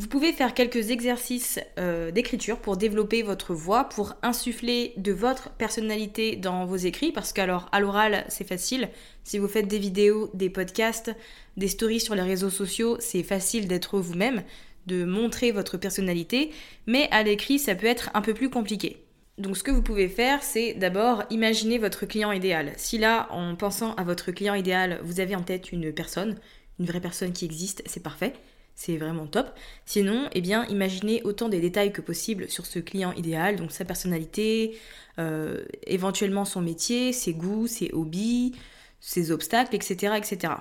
Vous 0.00 0.08
pouvez 0.08 0.32
faire 0.32 0.54
quelques 0.54 0.92
exercices 0.92 1.60
euh, 1.78 2.10
d'écriture 2.10 2.56
pour 2.56 2.78
développer 2.78 3.22
votre 3.22 3.52
voix, 3.52 3.84
pour 3.84 4.14
insuffler 4.22 4.94
de 4.96 5.12
votre 5.12 5.50
personnalité 5.50 6.36
dans 6.36 6.64
vos 6.64 6.76
écrits, 6.76 7.12
parce 7.12 7.34
qu'alors 7.34 7.68
à 7.70 7.80
l'oral 7.80 8.24
c'est 8.30 8.48
facile, 8.48 8.88
si 9.24 9.36
vous 9.36 9.46
faites 9.46 9.68
des 9.68 9.78
vidéos, 9.78 10.30
des 10.32 10.48
podcasts, 10.48 11.14
des 11.58 11.68
stories 11.68 12.00
sur 12.00 12.14
les 12.14 12.22
réseaux 12.22 12.48
sociaux, 12.48 12.96
c'est 12.98 13.22
facile 13.22 13.68
d'être 13.68 13.98
vous-même, 13.98 14.42
de 14.86 15.04
montrer 15.04 15.52
votre 15.52 15.76
personnalité, 15.76 16.50
mais 16.86 17.06
à 17.10 17.22
l'écrit 17.22 17.58
ça 17.58 17.74
peut 17.74 17.86
être 17.86 18.08
un 18.14 18.22
peu 18.22 18.32
plus 18.32 18.48
compliqué. 18.48 19.04
Donc 19.36 19.58
ce 19.58 19.62
que 19.62 19.70
vous 19.70 19.82
pouvez 19.82 20.08
faire, 20.08 20.42
c'est 20.42 20.72
d'abord 20.72 21.24
imaginer 21.28 21.76
votre 21.76 22.06
client 22.06 22.32
idéal. 22.32 22.72
Si 22.78 22.96
là, 22.96 23.28
en 23.30 23.54
pensant 23.54 23.92
à 23.96 24.04
votre 24.04 24.32
client 24.32 24.54
idéal, 24.54 24.98
vous 25.02 25.20
avez 25.20 25.36
en 25.36 25.42
tête 25.42 25.72
une 25.72 25.92
personne, 25.92 26.38
une 26.78 26.86
vraie 26.86 27.00
personne 27.00 27.32
qui 27.32 27.44
existe, 27.44 27.82
c'est 27.84 28.02
parfait 28.02 28.32
c'est 28.80 28.96
vraiment 28.96 29.26
top. 29.26 29.50
Sinon, 29.84 30.30
eh 30.32 30.40
bien, 30.40 30.64
imaginez 30.68 31.20
autant 31.24 31.50
des 31.50 31.60
détails 31.60 31.92
que 31.92 32.00
possible 32.00 32.48
sur 32.48 32.64
ce 32.64 32.78
client 32.78 33.12
idéal, 33.12 33.56
donc 33.56 33.72
sa 33.72 33.84
personnalité, 33.84 34.78
euh, 35.18 35.66
éventuellement 35.86 36.46
son 36.46 36.62
métier, 36.62 37.12
ses 37.12 37.34
goûts, 37.34 37.66
ses 37.66 37.90
hobbies, 37.92 38.54
ses 38.98 39.32
obstacles, 39.32 39.74
etc. 39.74 40.14
etc. 40.16 40.54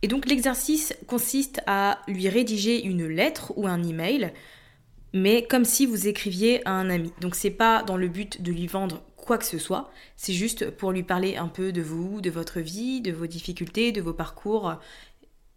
Et 0.00 0.08
donc 0.08 0.26
l'exercice 0.26 0.94
consiste 1.06 1.60
à 1.66 1.98
lui 2.08 2.30
rédiger 2.30 2.82
une 2.82 3.06
lettre 3.06 3.52
ou 3.56 3.66
un 3.66 3.82
email, 3.82 4.32
mais 5.12 5.46
comme 5.46 5.66
si 5.66 5.84
vous 5.84 6.08
écriviez 6.08 6.66
à 6.66 6.72
un 6.72 6.88
ami. 6.88 7.12
Donc 7.20 7.34
c'est 7.34 7.50
pas 7.50 7.82
dans 7.82 7.98
le 7.98 8.08
but 8.08 8.40
de 8.40 8.52
lui 8.52 8.68
vendre 8.68 9.02
quoi 9.18 9.36
que 9.36 9.44
ce 9.44 9.58
soit, 9.58 9.90
c'est 10.16 10.32
juste 10.32 10.70
pour 10.70 10.92
lui 10.92 11.02
parler 11.02 11.36
un 11.36 11.48
peu 11.48 11.72
de 11.72 11.82
vous, 11.82 12.22
de 12.22 12.30
votre 12.30 12.60
vie, 12.60 13.02
de 13.02 13.12
vos 13.12 13.26
difficultés, 13.26 13.92
de 13.92 14.00
vos 14.00 14.14
parcours, 14.14 14.76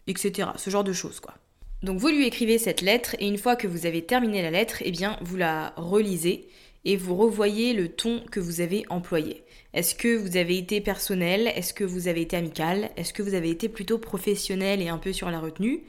etc. 0.07 0.49
Ce 0.57 0.69
genre 0.69 0.83
de 0.83 0.91
choses 0.91 1.21
quoi. 1.21 1.35
Donc 1.83 1.99
vous 1.99 2.07
lui 2.07 2.25
écrivez 2.25 2.57
cette 2.57 2.79
lettre 2.79 3.15
et 3.19 3.27
une 3.27 3.37
fois 3.37 3.57
que 3.57 3.67
vous 3.67 3.85
avez 3.85 4.05
terminé 4.05 4.41
la 4.41 4.51
lettre, 4.51 4.77
eh 4.81 4.91
bien 4.91 5.17
vous 5.21 5.35
la 5.35 5.73
relisez 5.75 6.47
et 6.85 6.95
vous 6.95 7.15
revoyez 7.15 7.73
le 7.73 7.89
ton 7.89 8.23
que 8.31 8.39
vous 8.39 8.61
avez 8.61 8.85
employé. 8.89 9.43
Est-ce 9.73 9.93
que 9.93 10.15
vous 10.15 10.37
avez 10.37 10.57
été 10.57 10.79
personnel? 10.79 11.47
Est-ce 11.47 11.73
que 11.73 11.83
vous 11.83 12.07
avez 12.07 12.21
été 12.21 12.37
amical? 12.37 12.89
Est-ce 12.95 13.11
que 13.11 13.21
vous 13.21 13.33
avez 13.33 13.49
été 13.49 13.67
plutôt 13.67 13.97
professionnel 13.97 14.81
et 14.81 14.87
un 14.87 14.97
peu 14.97 15.11
sur 15.11 15.29
la 15.29 15.41
retenue? 15.41 15.83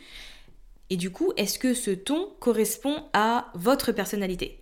Et 0.91 0.97
du 0.97 1.11
coup, 1.11 1.33
est-ce 1.37 1.61
que 1.61 1.75
ce 1.75 1.93
ton 1.93 2.33
correspond 2.41 3.05
à 3.13 3.53
votre 3.55 3.93
personnalité? 3.93 4.59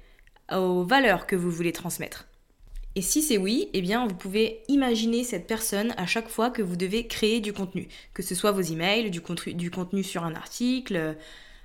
Aux 0.52 0.84
valeurs 0.84 1.26
que 1.26 1.36
vous 1.36 1.50
voulez 1.50 1.72
transmettre? 1.72 2.26
Et 2.94 3.02
si 3.02 3.22
c'est 3.22 3.38
oui, 3.38 3.68
eh 3.72 3.80
bien 3.80 4.06
vous 4.06 4.14
pouvez 4.14 4.62
imaginer 4.68 5.24
cette 5.24 5.46
personne 5.46 5.94
à 5.96 6.06
chaque 6.06 6.28
fois 6.28 6.50
que 6.50 6.62
vous 6.62 6.76
devez 6.76 7.06
créer 7.06 7.40
du 7.40 7.52
contenu, 7.52 7.88
que 8.12 8.22
ce 8.22 8.34
soit 8.34 8.52
vos 8.52 8.60
emails, 8.60 9.10
du 9.10 9.20
contenu, 9.22 10.02
sur 10.02 10.24
un 10.24 10.34
article. 10.34 11.16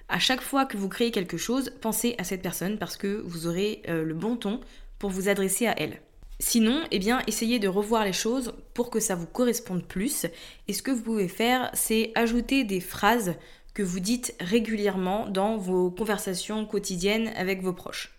À 0.08 0.20
chaque 0.20 0.42
fois 0.42 0.66
que 0.66 0.78
vous 0.78 0.88
créez 0.88 1.12
quelque 1.12 1.38
chose, 1.38 1.72
pensez 1.82 2.16
à 2.18 2.24
cette 2.24 2.42
personne 2.42 2.78
parce 2.78 2.96
que 2.96 3.22
vous 3.26 3.46
aurez 3.46 3.82
euh, 3.90 4.04
le 4.04 4.13
bon 4.13 4.38
ton 4.38 4.62
pour 5.00 5.10
vous 5.10 5.28
adresser 5.28 5.68
à 5.68 5.78
elle. 5.78 6.00
Sinon, 6.40 6.82
eh 6.92 7.00
bien, 7.00 7.22
essayez 7.28 7.60
de 7.60 7.68
revoir 7.68 8.06
les 8.06 8.13
choses 8.13 8.54
pour 8.74 8.90
que 8.90 9.00
ça 9.00 9.16
vous 9.16 9.26
corresponde 9.26 9.84
plus. 9.84 10.28
Et 10.68 10.74
ce 10.74 10.84
que 10.84 10.92
vous 10.92 11.02
pouvez 11.02 11.28
faire, 11.28 11.72
c'est 11.74 12.12
ajouter 12.16 12.63
des 12.63 12.80
phrases 12.80 13.36
que 13.74 13.84
vous 13.84 14.00
dites 14.00 14.36
régulièrement 14.40 15.28
dans 15.28 15.58
vos 15.58 15.92
conversations 15.92 16.66
quotidiennes 16.66 17.34
avec 17.36 17.62
vos 17.62 17.74
proches. 17.74 18.17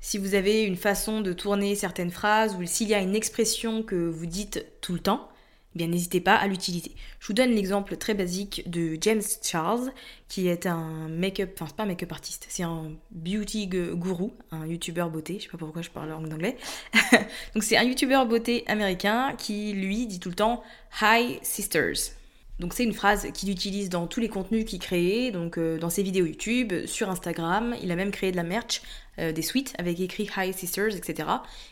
Si 0.00 0.16
vous 0.16 0.34
avez 0.34 0.62
une 0.62 0.76
façon 0.76 1.20
de 1.20 1.32
tourner 1.34 1.74
certaines 1.74 2.10
phrases 2.10 2.56
ou 2.56 2.64
s'il 2.64 2.88
y 2.88 2.94
a 2.94 3.00
une 3.00 3.14
expression 3.14 3.82
que 3.82 3.94
vous 3.94 4.24
dites 4.24 4.64
tout 4.80 4.94
le 4.94 4.98
temps, 4.98 5.28
eh 5.74 5.78
bien 5.78 5.88
n'hésitez 5.88 6.20
pas 6.22 6.34
à 6.34 6.46
l'utiliser. 6.46 6.92
Je 7.20 7.26
vous 7.26 7.32
donne 7.34 7.50
l'exemple 7.50 7.96
très 7.98 8.14
basique 8.14 8.68
de 8.68 8.96
James 9.02 9.22
Charles, 9.42 9.92
qui 10.26 10.48
est 10.48 10.64
un 10.66 11.08
make-up, 11.08 11.50
enfin 11.54 11.66
c'est 11.68 11.76
pas 11.76 11.82
un 11.82 11.86
make-up 11.86 12.10
artiste, 12.12 12.46
c'est 12.48 12.62
un 12.62 12.92
beauty 13.10 13.68
guru, 13.68 14.30
un 14.50 14.66
youtubeur 14.66 15.10
beauté, 15.10 15.36
je 15.38 15.44
sais 15.44 15.50
pas 15.50 15.58
pourquoi 15.58 15.82
je 15.82 15.90
parle 15.90 16.12
en 16.12 16.24
anglais. 16.24 16.56
Donc 17.54 17.62
c'est 17.62 17.76
un 17.76 17.84
youtubeur 17.84 18.26
beauté 18.26 18.64
américain 18.68 19.34
qui 19.36 19.74
lui 19.74 20.06
dit 20.06 20.18
tout 20.18 20.30
le 20.30 20.34
temps 20.34 20.62
Hi 21.02 21.38
sisters. 21.42 22.14
Donc 22.58 22.74
c'est 22.74 22.84
une 22.84 22.92
phrase 22.92 23.28
qu'il 23.32 23.50
utilise 23.50 23.88
dans 23.88 24.06
tous 24.06 24.20
les 24.20 24.28
contenus 24.28 24.66
qu'il 24.66 24.80
crée, 24.80 25.30
donc 25.30 25.56
euh, 25.56 25.78
dans 25.78 25.88
ses 25.88 26.02
vidéos 26.02 26.26
YouTube, 26.26 26.84
sur 26.84 27.08
Instagram, 27.08 27.74
il 27.82 27.90
a 27.90 27.96
même 27.96 28.10
créé 28.10 28.32
de 28.32 28.36
la 28.36 28.42
merch, 28.42 28.82
euh, 29.20 29.32
des 29.32 29.42
suites 29.42 29.74
avec 29.78 30.00
écrit 30.00 30.28
Hi 30.36 30.52
Sisters, 30.52 30.96
etc. 30.96 31.28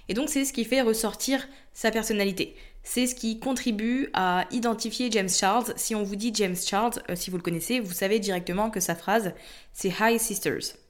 Et 0.09 0.15
donc 0.15 0.29
c'est 0.29 0.45
ce 0.45 0.53
qui 0.53 0.65
fait 0.65 0.83
ressortir 0.83 1.49
sa 1.73 1.91
personnalité. 1.91 2.55
C'est 2.83 3.07
ce 3.07 3.15
qui 3.15 3.39
contribue 3.41 4.11
à 4.15 4.47
identifier 4.51 5.11
James 5.11 5.29
Charles. 5.29 5.73
Si 5.77 5.95
on 5.95 6.03
vous 6.03 6.17
dit 6.17 6.33
James 6.35 6.57
Charles, 6.57 7.03
euh, 7.11 7.17
si 7.17 7.31
vous 7.31 7.37
le 7.37 7.43
connaissez, 7.43 7.81
vous 7.81 7.93
savez 7.93 8.19
directement 8.19 8.71
que 8.71 8.81
sa 8.81 8.95
phrase 8.95 9.33
c'est 9.73 9.93
Hi 10.01 10.19
Sisters. 10.19 10.88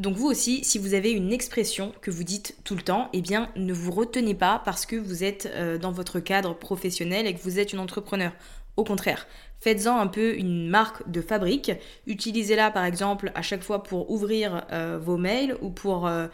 Donc 0.00 0.16
vous 0.16 0.26
aussi, 0.26 0.64
si 0.64 0.78
vous 0.78 0.94
avez 0.94 1.12
une 1.12 1.32
expression 1.32 1.92
que 2.00 2.10
vous 2.10 2.24
dites 2.24 2.56
tout 2.64 2.74
le 2.74 2.82
temps, 2.82 3.08
eh 3.12 3.20
bien 3.20 3.50
ne 3.54 3.72
vous 3.72 3.92
retenez 3.92 4.34
pas 4.34 4.60
parce 4.64 4.86
que 4.86 4.96
vous 4.96 5.22
êtes 5.22 5.48
dans 5.80 5.92
votre 5.92 6.20
cadre 6.20 6.54
professionnel 6.54 7.26
et 7.26 7.34
que 7.34 7.42
vous 7.42 7.58
êtes 7.58 7.72
une 7.72 7.78
entrepreneur. 7.78 8.32
Au 8.76 8.84
contraire, 8.84 9.26
faites-en 9.60 9.98
un 9.98 10.06
peu 10.06 10.36
une 10.36 10.68
marque 10.68 11.08
de 11.10 11.20
fabrique. 11.20 11.72
Utilisez-la 12.06 12.70
par 12.70 12.84
exemple 12.84 13.30
à 13.34 13.42
chaque 13.42 13.62
fois 13.62 13.82
pour 13.82 14.10
ouvrir 14.10 14.66
euh, 14.72 14.98
vos 14.98 15.16
mails 15.16 15.56
ou 15.60 15.70
pour 15.70 16.06
euh, 16.06 16.28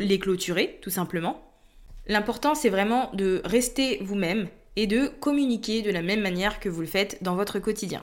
les 0.00 0.18
clôturer, 0.18 0.78
tout 0.82 0.90
simplement. 0.90 1.40
L'important, 2.06 2.54
c'est 2.54 2.68
vraiment 2.68 3.10
de 3.14 3.40
rester 3.44 3.98
vous-même 4.02 4.48
et 4.76 4.86
de 4.86 5.06
communiquer 5.06 5.82
de 5.82 5.90
la 5.90 6.02
même 6.02 6.20
manière 6.20 6.58
que 6.58 6.68
vous 6.68 6.80
le 6.80 6.86
faites 6.86 7.22
dans 7.22 7.36
votre 7.36 7.58
quotidien. 7.60 8.02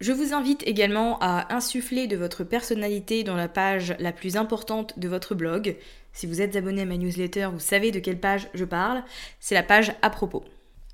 Je 0.00 0.12
vous 0.12 0.32
invite 0.32 0.62
également 0.64 1.18
à 1.20 1.52
insuffler 1.52 2.06
de 2.06 2.16
votre 2.16 2.44
personnalité 2.44 3.24
dans 3.24 3.34
la 3.34 3.48
page 3.48 3.96
la 3.98 4.12
plus 4.12 4.36
importante 4.36 4.96
de 4.96 5.08
votre 5.08 5.34
blog. 5.34 5.76
Si 6.12 6.28
vous 6.28 6.40
êtes 6.40 6.54
abonné 6.54 6.82
à 6.82 6.84
ma 6.84 6.96
newsletter, 6.96 7.48
vous 7.52 7.58
savez 7.58 7.90
de 7.90 7.98
quelle 7.98 8.20
page 8.20 8.48
je 8.54 8.64
parle. 8.64 9.02
C'est 9.40 9.56
la 9.56 9.64
page 9.64 9.92
à 10.02 10.10
propos. 10.10 10.44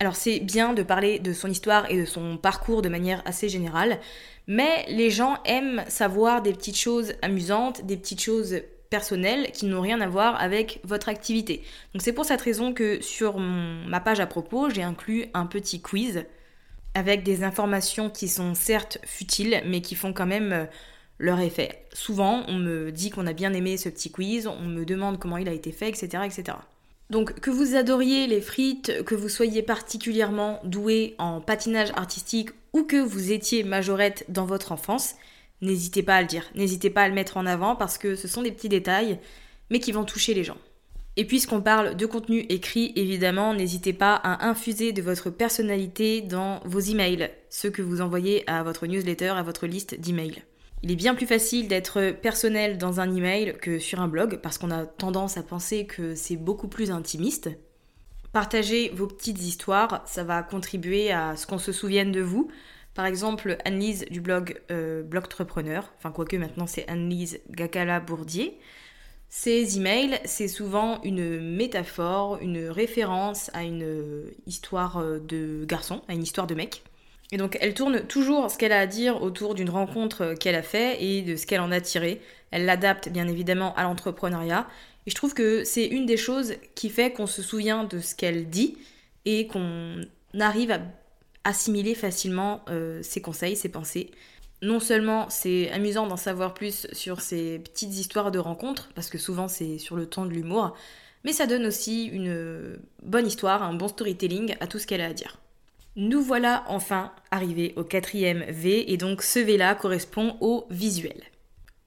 Alors 0.00 0.16
c'est 0.16 0.40
bien 0.40 0.72
de 0.72 0.82
parler 0.82 1.18
de 1.18 1.34
son 1.34 1.50
histoire 1.50 1.90
et 1.90 2.00
de 2.00 2.06
son 2.06 2.38
parcours 2.38 2.80
de 2.80 2.88
manière 2.88 3.22
assez 3.26 3.50
générale, 3.50 4.00
mais 4.46 4.86
les 4.88 5.10
gens 5.10 5.36
aiment 5.44 5.84
savoir 5.86 6.40
des 6.40 6.52
petites 6.52 6.78
choses 6.78 7.12
amusantes, 7.20 7.84
des 7.84 7.98
petites 7.98 8.22
choses 8.22 8.62
personnelles 8.88 9.52
qui 9.52 9.66
n'ont 9.66 9.82
rien 9.82 10.00
à 10.00 10.08
voir 10.08 10.40
avec 10.40 10.80
votre 10.82 11.10
activité. 11.10 11.62
Donc 11.92 12.00
c'est 12.00 12.12
pour 12.14 12.24
cette 12.24 12.40
raison 12.40 12.72
que 12.72 13.02
sur 13.02 13.38
ma 13.38 14.00
page 14.00 14.20
à 14.20 14.26
propos, 14.26 14.70
j'ai 14.70 14.82
inclus 14.82 15.26
un 15.34 15.44
petit 15.44 15.82
quiz 15.82 16.24
avec 16.94 17.22
des 17.22 17.42
informations 17.42 18.10
qui 18.10 18.28
sont 18.28 18.54
certes 18.54 18.98
futiles, 19.04 19.62
mais 19.66 19.80
qui 19.80 19.94
font 19.94 20.12
quand 20.12 20.26
même 20.26 20.52
euh, 20.52 20.64
leur 21.18 21.40
effet. 21.40 21.86
Souvent, 21.92 22.44
on 22.48 22.54
me 22.54 22.90
dit 22.90 23.10
qu'on 23.10 23.26
a 23.26 23.32
bien 23.32 23.52
aimé 23.52 23.76
ce 23.76 23.88
petit 23.88 24.10
quiz, 24.10 24.46
on 24.46 24.66
me 24.66 24.84
demande 24.84 25.18
comment 25.18 25.36
il 25.36 25.48
a 25.48 25.52
été 25.52 25.72
fait, 25.72 25.88
etc. 25.88 26.24
etc. 26.24 26.56
Donc 27.10 27.38
que 27.40 27.50
vous 27.50 27.76
adoriez 27.76 28.26
les 28.26 28.40
frites, 28.40 29.04
que 29.04 29.14
vous 29.14 29.28
soyez 29.28 29.62
particulièrement 29.62 30.60
doué 30.64 31.14
en 31.18 31.40
patinage 31.40 31.90
artistique 31.96 32.50
ou 32.72 32.84
que 32.84 32.96
vous 32.96 33.30
étiez 33.30 33.62
majorette 33.62 34.24
dans 34.28 34.46
votre 34.46 34.72
enfance, 34.72 35.14
n'hésitez 35.60 36.02
pas 36.02 36.16
à 36.16 36.22
le 36.22 36.26
dire, 36.26 36.50
n'hésitez 36.54 36.90
pas 36.90 37.02
à 37.02 37.08
le 37.08 37.14
mettre 37.14 37.36
en 37.36 37.46
avant 37.46 37.76
parce 37.76 37.98
que 37.98 38.16
ce 38.16 38.26
sont 38.26 38.42
des 38.42 38.52
petits 38.52 38.68
détails 38.68 39.18
mais 39.70 39.80
qui 39.80 39.92
vont 39.92 40.04
toucher 40.04 40.34
les 40.34 40.44
gens. 40.44 40.58
Et 41.16 41.24
puisqu'on 41.24 41.60
parle 41.60 41.94
de 41.94 42.06
contenu 42.06 42.40
écrit, 42.48 42.92
évidemment, 42.96 43.54
n'hésitez 43.54 43.92
pas 43.92 44.14
à 44.16 44.48
infuser 44.48 44.92
de 44.92 45.00
votre 45.00 45.30
personnalité 45.30 46.22
dans 46.22 46.60
vos 46.64 46.80
emails, 46.80 47.30
ceux 47.50 47.70
que 47.70 47.82
vous 47.82 48.00
envoyez 48.00 48.48
à 48.50 48.64
votre 48.64 48.86
newsletter, 48.86 49.28
à 49.28 49.42
votre 49.42 49.66
liste 49.66 49.98
d'emails. 50.00 50.42
Il 50.82 50.90
est 50.90 50.96
bien 50.96 51.14
plus 51.14 51.26
facile 51.26 51.68
d'être 51.68 52.10
personnel 52.10 52.78
dans 52.78 53.00
un 53.00 53.14
email 53.14 53.56
que 53.60 53.78
sur 53.78 54.00
un 54.00 54.08
blog 54.08 54.40
parce 54.42 54.58
qu'on 54.58 54.70
a 54.70 54.84
tendance 54.84 55.38
à 55.38 55.42
penser 55.42 55.86
que 55.86 56.14
c'est 56.14 56.36
beaucoup 56.36 56.68
plus 56.68 56.90
intimiste. 56.90 57.48
Partagez 58.32 58.90
vos 58.90 59.06
petites 59.06 59.40
histoires, 59.40 60.02
ça 60.06 60.24
va 60.24 60.42
contribuer 60.42 61.12
à 61.12 61.36
ce 61.36 61.46
qu'on 61.46 61.58
se 61.58 61.70
souvienne 61.70 62.10
de 62.10 62.20
vous. 62.20 62.50
Par 62.94 63.06
exemple, 63.06 63.56
Annelise 63.64 64.04
du 64.10 64.20
blog 64.20 64.60
euh, 64.70 65.02
Blogtrepreneur, 65.02 65.92
enfin 65.96 66.10
quoique 66.10 66.36
maintenant 66.36 66.66
c'est 66.66 66.86
Annelise 66.88 67.40
Gakala-Bourdier. 67.50 68.58
Ces 69.36 69.78
emails, 69.78 70.20
c'est 70.24 70.46
souvent 70.46 71.02
une 71.02 71.40
métaphore, 71.40 72.38
une 72.40 72.68
référence 72.68 73.50
à 73.52 73.64
une 73.64 74.30
histoire 74.46 75.04
de 75.04 75.64
garçon, 75.64 76.02
à 76.06 76.14
une 76.14 76.22
histoire 76.22 76.46
de 76.46 76.54
mec. 76.54 76.84
Et 77.32 77.36
donc 77.36 77.58
elle 77.60 77.74
tourne 77.74 78.06
toujours 78.06 78.48
ce 78.48 78.56
qu'elle 78.56 78.70
a 78.70 78.78
à 78.78 78.86
dire 78.86 79.20
autour 79.24 79.56
d'une 79.56 79.70
rencontre 79.70 80.34
qu'elle 80.34 80.54
a 80.54 80.62
fait 80.62 81.02
et 81.02 81.22
de 81.22 81.34
ce 81.34 81.46
qu'elle 81.46 81.60
en 81.60 81.72
a 81.72 81.80
tiré. 81.80 82.20
Elle 82.52 82.64
l'adapte 82.64 83.08
bien 83.08 83.26
évidemment 83.26 83.74
à 83.74 83.82
l'entrepreneuriat. 83.82 84.68
Et 85.04 85.10
je 85.10 85.16
trouve 85.16 85.34
que 85.34 85.64
c'est 85.64 85.84
une 85.84 86.06
des 86.06 86.16
choses 86.16 86.54
qui 86.76 86.88
fait 86.88 87.10
qu'on 87.10 87.26
se 87.26 87.42
souvient 87.42 87.82
de 87.82 87.98
ce 87.98 88.14
qu'elle 88.14 88.48
dit 88.48 88.78
et 89.24 89.48
qu'on 89.48 89.96
arrive 90.38 90.70
à 90.70 90.80
assimiler 91.42 91.96
facilement 91.96 92.64
euh, 92.68 93.00
ses 93.02 93.20
conseils, 93.20 93.56
ses 93.56 93.68
pensées. 93.68 94.12
Non 94.62 94.80
seulement 94.80 95.28
c'est 95.28 95.70
amusant 95.70 96.06
d'en 96.06 96.16
savoir 96.16 96.54
plus 96.54 96.86
sur 96.92 97.20
ces 97.20 97.58
petites 97.58 97.94
histoires 97.94 98.30
de 98.30 98.38
rencontres, 98.38 98.90
parce 98.94 99.10
que 99.10 99.18
souvent 99.18 99.48
c'est 99.48 99.78
sur 99.78 99.96
le 99.96 100.06
ton 100.06 100.24
de 100.24 100.30
l'humour, 100.30 100.74
mais 101.24 101.32
ça 101.32 101.46
donne 101.46 101.66
aussi 101.66 102.04
une 102.06 102.78
bonne 103.02 103.26
histoire, 103.26 103.62
un 103.62 103.74
bon 103.74 103.88
storytelling 103.88 104.56
à 104.60 104.66
tout 104.66 104.78
ce 104.78 104.86
qu'elle 104.86 105.00
a 105.00 105.06
à 105.06 105.12
dire. 105.12 105.38
Nous 105.96 106.22
voilà 106.22 106.64
enfin 106.66 107.12
arrivés 107.30 107.72
au 107.76 107.84
quatrième 107.84 108.44
V 108.48 108.92
et 108.92 108.96
donc 108.96 109.22
ce 109.22 109.38
V-là 109.38 109.74
correspond 109.74 110.36
au 110.40 110.66
visuel. 110.70 111.22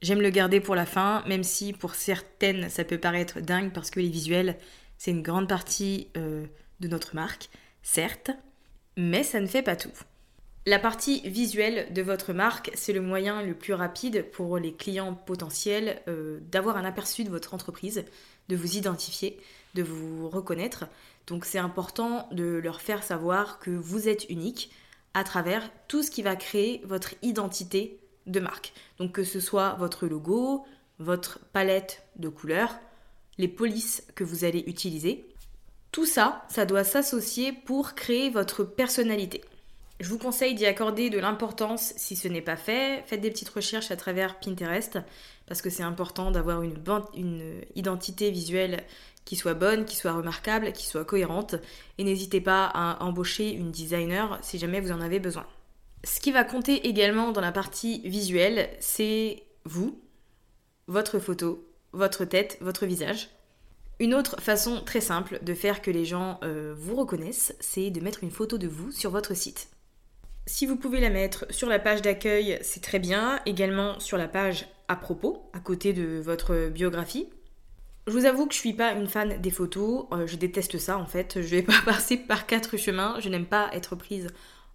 J'aime 0.02 0.22
le 0.22 0.30
garder 0.30 0.62
pour 0.62 0.76
la 0.76 0.86
fin, 0.86 1.24
même 1.28 1.44
si 1.44 1.74
pour 1.74 1.96
certaines 1.96 2.70
ça 2.70 2.84
peut 2.84 3.00
paraître 3.00 3.42
dingue 3.42 3.74
parce 3.74 3.90
que 3.90 4.00
les 4.00 4.10
visuels 4.10 4.58
c'est 4.98 5.12
une 5.12 5.24
grande 5.24 5.50
partie 5.50 6.08
euh, 6.18 6.46
de 6.80 6.88
notre 6.88 7.16
marque, 7.16 7.50
certes, 7.84 8.32
mais 8.96 9.24
ça 9.24 9.40
ne 9.40 9.48
fait 9.48 9.62
pas 9.62 9.76
tout. 9.76 9.92
La 10.68 10.80
partie 10.80 11.22
visuelle 11.22 11.94
de 11.94 12.02
votre 12.02 12.34
marque, 12.34 12.72
c'est 12.74 12.92
le 12.92 13.00
moyen 13.00 13.42
le 13.42 13.54
plus 13.54 13.74
rapide 13.74 14.26
pour 14.34 14.58
les 14.58 14.74
clients 14.74 15.14
potentiels 15.14 16.02
euh, 16.10 16.40
d'avoir 16.52 16.76
un 16.76 16.84
aperçu 16.84 17.24
de 17.24 17.30
votre 17.30 17.54
entreprise, 17.54 18.04
de 18.50 18.56
vous 18.58 18.76
identifier, 18.76 19.40
de 19.76 19.84
vous 19.84 20.28
reconnaître. 20.28 20.84
Donc 21.26 21.46
c'est 21.46 21.58
important 21.58 22.28
de 22.34 22.44
leur 22.44 22.82
faire 22.82 23.02
savoir 23.02 23.60
que 23.60 23.72
vous 23.72 24.10
êtes 24.10 24.30
unique 24.30 24.70
à 25.14 25.24
travers 25.24 25.72
tout 25.88 26.04
ce 26.04 26.12
qui 26.12 26.22
va 26.22 26.36
créer 26.36 26.82
votre 26.84 27.16
identité 27.22 28.02
de 28.26 28.42
marque. 28.42 28.74
Donc 29.00 29.14
que 29.14 29.24
ce 29.24 29.40
soit 29.40 29.76
votre 29.76 30.06
logo, 30.06 30.66
votre 31.00 31.40
palette 31.54 32.04
de 32.18 32.28
couleurs, 32.28 32.76
les 33.38 33.48
polices 33.48 34.04
que 34.16 34.26
vous 34.26 34.44
allez 34.44 34.66
utiliser. 34.68 35.30
Tout 35.94 36.06
ça, 36.06 36.46
ça 36.50 36.66
doit 36.66 36.84
s'associer 36.84 37.54
pour 37.54 37.96
créer 37.96 38.30
votre 38.30 38.66
personnalité. 38.66 39.40
Je 40.00 40.10
vous 40.10 40.20
conseille 40.20 40.54
d'y 40.54 40.68
accorder 40.68 41.10
de 41.10 41.18
l'importance 41.18 41.94
si 41.98 42.16
ce 42.16 42.28
n'est 42.28 42.42
pas 42.42 42.56
fait. 42.56 43.04
Faites 43.08 43.22
des 43.22 43.32
petites 43.32 43.50
recherches 43.50 43.90
à 43.90 43.96
travers 43.96 44.40
Pinterest 44.40 45.00
parce 45.48 45.64
que 45.64 45.72
c'est 45.72 45.84
important 45.84 46.30
d'avoir 46.30 46.62
une, 46.62 47.62
identité 47.76 48.30
visuelle 48.30 48.84
qui 49.26 49.36
soit 49.36 49.56
bonne, 49.56 49.86
qui 49.86 49.96
soit 49.96 50.14
remarquable, 50.14 50.72
qui 50.72 50.86
soit 50.86 51.04
cohérente. 51.04 51.56
Et 51.98 52.04
n'hésitez 52.04 52.42
pas 52.42 52.66
à 52.66 53.04
embaucher 53.04 53.52
une 53.52 53.72
designer 53.72 54.38
si 54.44 54.60
jamais 54.60 54.82
vous 54.82 54.92
en 54.92 55.02
avez 55.02 55.20
besoin. 55.20 55.48
Ce 56.04 56.20
qui 56.20 56.32
va 56.32 56.44
compter 56.44 56.88
également 56.88 57.32
dans 57.32 57.42
la 57.42 57.52
partie 57.52 58.02
visuelle, 58.08 58.70
c'est 58.80 59.44
vous, 59.66 60.00
votre 60.86 61.18
photo, 61.18 61.68
votre 61.92 62.24
tête, 62.24 62.60
votre 62.62 62.86
visage. 62.86 63.30
Une 64.00 64.14
autre 64.14 64.40
façon 64.40 64.84
très 64.86 65.02
simple 65.02 65.40
de 65.42 65.56
faire 65.56 65.82
que 65.82 65.90
les 65.90 66.06
gens 66.06 66.40
euh, 66.44 66.76
vous 66.78 66.96
reconnaissent, 66.96 67.56
c'est 67.60 67.90
de 67.90 68.00
mettre 68.00 68.24
une 68.24 68.30
photo 68.30 68.60
de 68.60 68.68
vous 68.68 68.92
sur 68.92 69.10
votre 69.10 69.36
site. 69.36 69.70
Si 70.50 70.66
vous 70.66 70.78
pouvez 70.78 71.02
la 71.02 71.10
mettre 71.10 71.46
sur 71.50 71.68
la 71.68 71.78
page 71.78 72.02
d'accueil, 72.02 72.58
c'est 72.62 72.82
très 72.82 73.00
bien. 73.00 73.42
Également 73.46 74.00
sur 74.00 74.18
la 74.18 74.30
page 74.30 74.66
à 74.88 74.96
propos, 74.96 75.44
à 75.52 75.60
côté 75.60 75.92
de 75.92 76.22
votre 76.24 76.70
biographie. 76.70 77.28
Je 78.08 78.14
vous 78.14 78.24
avoue 78.24 78.48
que 78.48 78.54
je 78.54 78.60
suis 78.60 78.72
pas 78.72 78.94
une 78.94 79.10
fan 79.10 79.42
des 79.42 79.52
photos, 79.52 80.06
euh, 80.14 80.26
je 80.26 80.38
déteste 80.38 80.78
ça 80.78 80.98
en 80.98 81.06
fait. 81.06 81.42
Je 81.42 81.50
vais 81.50 81.62
pas 81.64 81.82
passer 81.84 82.16
par 82.16 82.46
quatre 82.48 82.78
chemins, 82.78 83.18
je 83.20 83.28
n'aime 83.28 83.46
pas 83.46 83.70
être 83.74 83.98
prise 83.98 84.30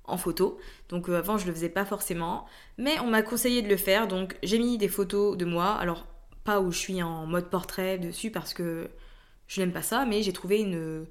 en 0.04 0.18
photo. 0.18 0.58
Donc 0.90 1.08
euh, 1.08 1.16
avant 1.16 1.38
je 1.38 1.46
le 1.46 1.54
faisais 1.54 1.70
pas 1.70 1.86
forcément, 1.86 2.44
mais 2.76 3.00
on 3.00 3.06
m'a 3.06 3.22
conseillé 3.22 3.62
de 3.62 3.68
le 3.68 3.78
faire, 3.78 4.08
donc 4.08 4.36
j'ai 4.42 4.58
mis 4.58 4.76
des 4.76 4.88
photos 4.88 5.38
de 5.38 5.46
moi. 5.46 5.72
Alors 5.72 6.06
pas 6.44 6.60
où 6.60 6.70
je 6.70 6.78
suis 6.78 7.02
en 7.02 7.24
mode 7.24 7.48
portrait 7.48 7.96
dessus 7.96 8.30
parce 8.30 8.52
que 8.52 8.90
je 9.46 9.62
n'aime 9.62 9.72
pas 9.72 9.80
ça, 9.80 10.04
mais 10.04 10.22
j'ai 10.22 10.34
trouvé 10.34 10.60
une 10.60 11.06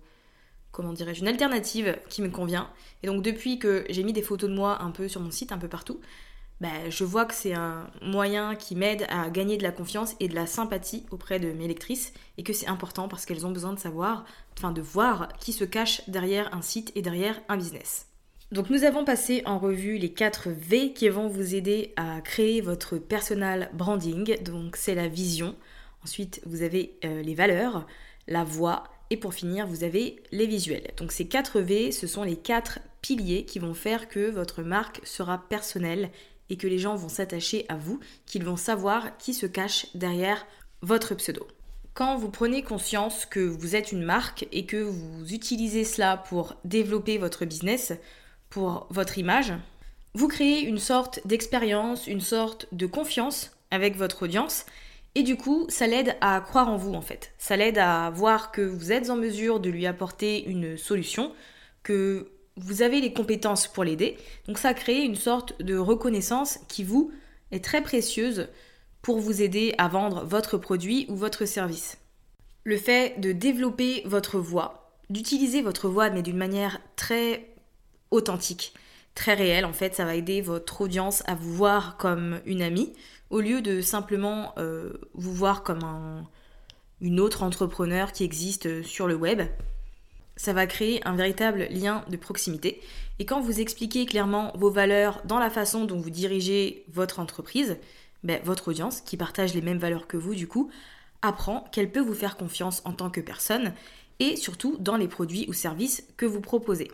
comment 0.71 0.93
dirais-je 0.93 1.21
une 1.21 1.27
alternative 1.27 1.97
qui 2.09 2.21
me 2.21 2.29
convient. 2.29 2.69
Et 3.03 3.07
donc 3.07 3.23
depuis 3.23 3.59
que 3.59 3.85
j'ai 3.89 4.03
mis 4.03 4.13
des 4.13 4.21
photos 4.21 4.49
de 4.49 4.55
moi 4.55 4.81
un 4.81 4.91
peu 4.91 5.07
sur 5.07 5.21
mon 5.21 5.31
site, 5.31 5.51
un 5.51 5.57
peu 5.57 5.67
partout, 5.67 5.99
bah, 6.61 6.89
je 6.89 7.03
vois 7.03 7.25
que 7.25 7.33
c'est 7.33 7.55
un 7.55 7.89
moyen 8.03 8.55
qui 8.55 8.75
m'aide 8.75 9.07
à 9.09 9.31
gagner 9.31 9.57
de 9.57 9.63
la 9.63 9.71
confiance 9.71 10.15
et 10.19 10.27
de 10.27 10.35
la 10.35 10.45
sympathie 10.45 11.07
auprès 11.09 11.39
de 11.39 11.51
mes 11.53 11.67
lectrices 11.67 12.13
et 12.37 12.43
que 12.43 12.53
c'est 12.53 12.67
important 12.67 13.07
parce 13.07 13.25
qu'elles 13.25 13.47
ont 13.47 13.51
besoin 13.51 13.73
de 13.73 13.79
savoir, 13.79 14.25
enfin 14.55 14.71
de 14.71 14.81
voir 14.81 15.29
qui 15.39 15.53
se 15.53 15.63
cache 15.63 16.07
derrière 16.07 16.53
un 16.53 16.61
site 16.61 16.91
et 16.93 17.01
derrière 17.01 17.41
un 17.49 17.57
business. 17.57 18.05
Donc 18.51 18.69
nous 18.69 18.83
avons 18.83 19.05
passé 19.05 19.41
en 19.45 19.57
revue 19.57 19.97
les 19.97 20.13
4 20.13 20.49
V 20.51 20.93
qui 20.93 21.09
vont 21.09 21.27
vous 21.27 21.55
aider 21.55 21.93
à 21.95 22.21
créer 22.21 22.61
votre 22.61 22.97
personal 22.97 23.71
branding. 23.73 24.39
Donc 24.43 24.75
c'est 24.75 24.93
la 24.93 25.07
vision. 25.07 25.55
Ensuite 26.03 26.41
vous 26.45 26.61
avez 26.61 26.95
euh, 27.05 27.23
les 27.23 27.33
valeurs, 27.33 27.87
la 28.27 28.43
voix 28.43 28.83
et 29.11 29.17
pour 29.17 29.35
finir 29.35 29.67
vous 29.67 29.83
avez 29.83 30.23
les 30.31 30.47
visuels. 30.47 30.89
Donc 30.97 31.11
ces 31.11 31.27
4 31.27 31.59
V 31.59 31.91
ce 31.91 32.07
sont 32.07 32.23
les 32.23 32.37
4 32.37 32.79
piliers 33.03 33.45
qui 33.45 33.59
vont 33.59 33.75
faire 33.75 34.07
que 34.07 34.31
votre 34.31 34.63
marque 34.63 35.01
sera 35.03 35.37
personnelle 35.49 36.09
et 36.49 36.57
que 36.57 36.67
les 36.67 36.79
gens 36.79 36.95
vont 36.95 37.09
s'attacher 37.09 37.65
à 37.69 37.75
vous, 37.75 37.99
qu'ils 38.25 38.43
vont 38.43 38.57
savoir 38.57 39.17
qui 39.17 39.33
se 39.33 39.45
cache 39.45 39.87
derrière 39.93 40.47
votre 40.81 41.13
pseudo. 41.15 41.47
Quand 41.93 42.17
vous 42.17 42.29
prenez 42.29 42.63
conscience 42.63 43.25
que 43.25 43.41
vous 43.41 43.75
êtes 43.75 43.91
une 43.91 44.03
marque 44.03 44.47
et 44.51 44.65
que 44.65 44.77
vous 44.77 45.33
utilisez 45.33 45.83
cela 45.83 46.17
pour 46.17 46.55
développer 46.63 47.17
votre 47.17 47.45
business, 47.45 47.93
pour 48.49 48.87
votre 48.89 49.17
image, 49.17 49.53
vous 50.13 50.27
créez 50.27 50.61
une 50.61 50.79
sorte 50.79 51.25
d'expérience, 51.25 52.07
une 52.07 52.21
sorte 52.21 52.67
de 52.71 52.85
confiance 52.85 53.51
avec 53.71 53.95
votre 53.95 54.23
audience 54.23 54.65
et 55.13 55.23
du 55.23 55.35
coup, 55.35 55.65
ça 55.69 55.87
l'aide 55.87 56.15
à 56.21 56.39
croire 56.39 56.69
en 56.69 56.77
vous 56.77 56.93
en 56.93 57.01
fait. 57.01 57.33
Ça 57.37 57.57
l'aide 57.57 57.77
à 57.77 58.09
voir 58.11 58.51
que 58.51 58.61
vous 58.61 58.91
êtes 58.91 59.09
en 59.09 59.17
mesure 59.17 59.59
de 59.59 59.69
lui 59.69 59.85
apporter 59.85 60.45
une 60.45 60.77
solution, 60.77 61.33
que 61.83 62.31
vous 62.55 62.81
avez 62.81 63.01
les 63.01 63.13
compétences 63.13 63.67
pour 63.67 63.83
l'aider. 63.83 64.17
Donc 64.47 64.57
ça 64.57 64.73
crée 64.73 65.01
une 65.01 65.15
sorte 65.15 65.61
de 65.61 65.75
reconnaissance 65.75 66.59
qui 66.69 66.83
vous 66.83 67.11
est 67.51 67.63
très 67.63 67.81
précieuse 67.81 68.47
pour 69.01 69.19
vous 69.19 69.41
aider 69.41 69.73
à 69.77 69.87
vendre 69.87 70.23
votre 70.23 70.57
produit 70.57 71.05
ou 71.09 71.15
votre 71.15 71.45
service. 71.45 71.97
Le 72.63 72.77
fait 72.77 73.19
de 73.19 73.31
développer 73.31 74.03
votre 74.05 74.39
voix, 74.39 74.93
d'utiliser 75.09 75.61
votre 75.61 75.89
voix 75.89 76.09
mais 76.09 76.21
d'une 76.21 76.37
manière 76.37 76.79
très 76.95 77.49
authentique, 78.11 78.73
très 79.15 79.33
réel. 79.33 79.65
En 79.65 79.73
fait, 79.73 79.95
ça 79.95 80.05
va 80.05 80.15
aider 80.15 80.41
votre 80.41 80.81
audience 80.81 81.23
à 81.25 81.35
vous 81.35 81.53
voir 81.53 81.97
comme 81.97 82.39
une 82.45 82.61
amie 82.61 82.93
au 83.31 83.39
lieu 83.39 83.61
de 83.61 83.81
simplement 83.81 84.53
euh, 84.57 84.93
vous 85.13 85.33
voir 85.33 85.63
comme 85.63 85.83
un, 85.83 86.27
une 87.01 87.19
autre 87.19 87.43
entrepreneur 87.43 88.11
qui 88.11 88.23
existe 88.23 88.83
sur 88.83 89.07
le 89.07 89.15
web. 89.15 89.41
Ça 90.35 90.53
va 90.53 90.67
créer 90.67 91.05
un 91.07 91.15
véritable 91.15 91.67
lien 91.71 92.05
de 92.09 92.17
proximité. 92.17 92.81
Et 93.19 93.25
quand 93.25 93.41
vous 93.41 93.59
expliquez 93.59 94.05
clairement 94.05 94.51
vos 94.55 94.69
valeurs 94.69 95.21
dans 95.25 95.39
la 95.39 95.49
façon 95.49 95.85
dont 95.85 95.99
vous 95.99 96.09
dirigez 96.09 96.85
votre 96.91 97.19
entreprise, 97.19 97.77
ben, 98.23 98.39
votre 98.43 98.69
audience, 98.69 99.01
qui 99.01 99.17
partage 99.17 99.53
les 99.53 99.61
mêmes 99.61 99.79
valeurs 99.79 100.07
que 100.07 100.17
vous 100.17 100.35
du 100.35 100.47
coup, 100.47 100.69
apprend 101.21 101.65
qu'elle 101.71 101.91
peut 101.91 101.99
vous 101.99 102.13
faire 102.13 102.37
confiance 102.37 102.81
en 102.85 102.93
tant 102.93 103.09
que 103.09 103.21
personne 103.21 103.73
et 104.19 104.35
surtout 104.35 104.77
dans 104.79 104.97
les 104.97 105.07
produits 105.07 105.45
ou 105.47 105.53
services 105.53 106.03
que 106.17 106.25
vous 106.25 106.41
proposez. 106.41 106.91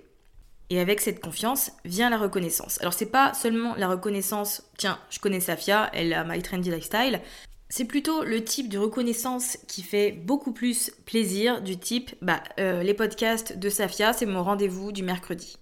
Et 0.69 0.80
avec 0.80 0.99
cette 0.99 1.21
confiance 1.21 1.71
vient 1.86 2.10
la 2.10 2.17
reconnaissance. 2.17 2.80
Alors 2.82 2.93
c'est 2.93 3.06
pas 3.06 3.34
seulement 3.34 3.75
la 3.75 3.88
reconnaissance, 3.88 4.63
tiens, 4.77 4.99
je 5.10 5.19
connais 5.19 5.39
Safia, 5.39 5.89
elle 5.93 6.13
a 6.13 6.23
My 6.25 6.41
Trendy 6.41 6.69
Lifestyle. 6.69 7.21
C'est 7.69 7.86
plutôt 7.86 8.23
le 8.23 8.43
type 8.43 8.69
de 8.69 8.77
reconnaissance 8.77 9.58
qui 9.67 9.82
fait 9.82 10.12
beaucoup 10.12 10.53
plus 10.53 10.91
plaisir, 11.06 11.62
du 11.62 11.77
type, 11.77 12.15
bah, 12.21 12.41
euh, 12.60 12.84
les 12.84 12.93
podcasts 12.93 13.58
de 13.58 13.69
Safia, 13.69 14.13
c'est 14.13 14.25
mon 14.25 14.43
rendez-vous 14.43 14.91
du 14.91 15.03
mercredi. 15.03 15.58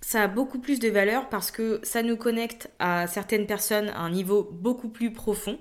Ça 0.00 0.22
a 0.22 0.28
beaucoup 0.28 0.58
plus 0.58 0.80
de 0.80 0.88
valeur 0.88 1.28
parce 1.28 1.50
que 1.50 1.80
ça 1.82 2.02
nous 2.02 2.16
connecte 2.16 2.70
à 2.78 3.06
certaines 3.06 3.46
personnes 3.46 3.88
à 3.88 4.00
un 4.00 4.10
niveau 4.10 4.48
beaucoup 4.52 4.88
plus 4.88 5.12
profond 5.12 5.58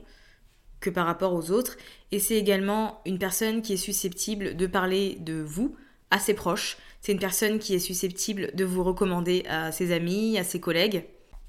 que 0.82 0.90
par 0.90 1.06
rapport 1.06 1.34
aux 1.34 1.50
autres. 1.52 1.78
Et 2.12 2.20
c'est 2.20 2.36
également 2.36 3.02
une 3.06 3.18
personne 3.18 3.62
qui 3.62 3.74
est 3.74 3.78
susceptible 3.78 4.56
de 4.58 4.68
parler 4.68 5.18
de 5.22 5.42
vous 5.42 5.76
à 6.14 6.20
ses 6.20 6.36
proches, 6.36 6.78
c'est 7.02 7.12
une 7.12 7.20
personne 7.20 7.58
qui 7.58 7.74
est 7.74 7.80
susceptible 7.80 8.52
de 8.54 8.64
vous 8.64 8.84
recommander 8.84 9.44
à 9.50 9.72
ses 9.72 9.92
amis, 9.92 10.38
à 10.38 10.44
ses 10.44 10.60
collègues. 10.60 11.06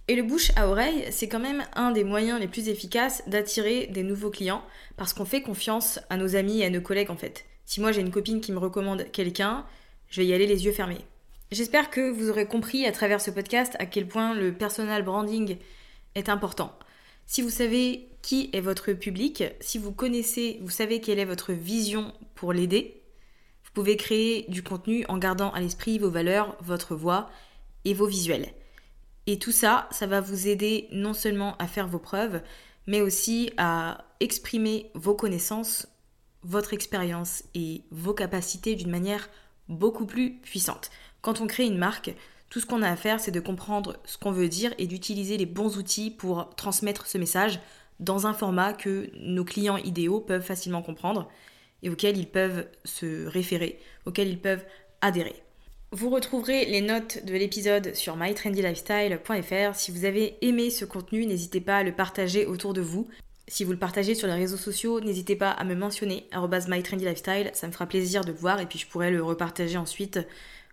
Et 0.08 0.16
le 0.16 0.22
bouche 0.22 0.52
à 0.56 0.68
oreille, 0.68 1.04
c'est 1.10 1.28
quand 1.28 1.38
même 1.38 1.64
un 1.76 1.92
des 1.92 2.02
moyens 2.02 2.40
les 2.40 2.48
plus 2.48 2.70
efficaces 2.70 3.22
d'attirer 3.26 3.86
des 3.88 4.02
nouveaux 4.02 4.30
clients 4.30 4.64
parce 4.96 5.12
qu'on 5.12 5.26
fait 5.26 5.42
confiance 5.42 6.00
à 6.08 6.16
nos 6.16 6.34
amis 6.34 6.60
et 6.60 6.64
à 6.64 6.70
nos 6.70 6.80
collègues 6.80 7.10
en 7.10 7.16
fait. 7.16 7.44
Si 7.66 7.80
moi 7.80 7.92
j'ai 7.92 8.00
une 8.00 8.10
copine 8.10 8.40
qui 8.40 8.52
me 8.52 8.58
recommande 8.58 9.06
quelqu'un, 9.12 9.66
je 10.08 10.22
vais 10.22 10.26
y 10.26 10.32
aller 10.32 10.46
les 10.46 10.64
yeux 10.64 10.72
fermés. 10.72 11.04
J'espère 11.52 11.90
que 11.90 12.10
vous 12.10 12.30
aurez 12.30 12.46
compris 12.46 12.86
à 12.86 12.92
travers 12.92 13.20
ce 13.20 13.30
podcast 13.30 13.76
à 13.78 13.86
quel 13.86 14.08
point 14.08 14.34
le 14.34 14.54
personal 14.54 15.02
branding 15.02 15.58
est 16.14 16.30
important. 16.30 16.72
Si 17.26 17.42
vous 17.42 17.50
savez 17.50 18.08
qui 18.22 18.48
est 18.54 18.60
votre 18.60 18.92
public, 18.94 19.44
si 19.60 19.76
vous 19.76 19.92
connaissez, 19.92 20.58
vous 20.62 20.70
savez 20.70 21.02
quelle 21.02 21.18
est 21.18 21.26
votre 21.26 21.52
vision 21.52 22.12
pour 22.34 22.54
l'aider, 22.54 23.03
pouvez 23.74 23.96
créer 23.96 24.46
du 24.48 24.62
contenu 24.62 25.04
en 25.08 25.18
gardant 25.18 25.50
à 25.50 25.60
l'esprit 25.60 25.98
vos 25.98 26.10
valeurs, 26.10 26.56
votre 26.60 26.94
voix 26.94 27.28
et 27.84 27.92
vos 27.92 28.06
visuels. 28.06 28.48
Et 29.26 29.38
tout 29.38 29.52
ça, 29.52 29.88
ça 29.90 30.06
va 30.06 30.20
vous 30.20 30.48
aider 30.48 30.88
non 30.92 31.12
seulement 31.12 31.56
à 31.58 31.66
faire 31.66 31.88
vos 31.88 31.98
preuves, 31.98 32.40
mais 32.86 33.00
aussi 33.00 33.50
à 33.56 34.04
exprimer 34.20 34.90
vos 34.94 35.14
connaissances, 35.14 35.88
votre 36.42 36.72
expérience 36.72 37.42
et 37.54 37.82
vos 37.90 38.14
capacités 38.14 38.76
d'une 38.76 38.90
manière 38.90 39.28
beaucoup 39.68 40.06
plus 40.06 40.34
puissante. 40.36 40.90
Quand 41.22 41.40
on 41.40 41.46
crée 41.46 41.64
une 41.64 41.78
marque, 41.78 42.14
tout 42.50 42.60
ce 42.60 42.66
qu'on 42.66 42.82
a 42.82 42.90
à 42.90 42.96
faire, 42.96 43.18
c'est 43.18 43.30
de 43.30 43.40
comprendre 43.40 43.96
ce 44.04 44.18
qu'on 44.18 44.30
veut 44.30 44.48
dire 44.48 44.74
et 44.78 44.86
d'utiliser 44.86 45.36
les 45.38 45.46
bons 45.46 45.78
outils 45.78 46.10
pour 46.10 46.54
transmettre 46.54 47.06
ce 47.06 47.18
message 47.18 47.60
dans 47.98 48.26
un 48.26 48.34
format 48.34 48.74
que 48.74 49.10
nos 49.16 49.44
clients 49.44 49.78
idéaux 49.78 50.20
peuvent 50.20 50.44
facilement 50.44 50.82
comprendre 50.82 51.28
et 51.84 51.90
auxquels 51.90 52.16
ils 52.16 52.26
peuvent 52.26 52.66
se 52.84 53.26
référer, 53.26 53.78
auxquels 54.06 54.28
ils 54.28 54.40
peuvent 54.40 54.64
adhérer. 55.00 55.44
Vous 55.92 56.10
retrouverez 56.10 56.64
les 56.64 56.80
notes 56.80 57.24
de 57.24 57.34
l'épisode 57.34 57.94
sur 57.94 58.16
mytrendylifestyle.fr. 58.16 59.76
Si 59.76 59.92
vous 59.92 60.04
avez 60.04 60.36
aimé 60.40 60.70
ce 60.70 60.84
contenu, 60.84 61.24
n'hésitez 61.24 61.60
pas 61.60 61.76
à 61.76 61.82
le 61.84 61.92
partager 61.92 62.46
autour 62.46 62.72
de 62.72 62.80
vous. 62.80 63.06
Si 63.46 63.62
vous 63.62 63.70
le 63.70 63.78
partagez 63.78 64.16
sur 64.16 64.26
les 64.26 64.34
réseaux 64.34 64.56
sociaux, 64.56 65.00
n'hésitez 65.00 65.36
pas 65.36 65.50
à 65.50 65.62
me 65.62 65.76
mentionner 65.76 66.26
mytrendylifestyle, 66.34 67.50
ça 67.52 67.68
me 67.68 67.72
fera 67.72 67.86
plaisir 67.86 68.24
de 68.24 68.32
le 68.32 68.38
voir 68.38 68.60
et 68.60 68.66
puis 68.66 68.78
je 68.78 68.88
pourrai 68.88 69.10
le 69.10 69.22
repartager 69.22 69.76
ensuite 69.76 70.18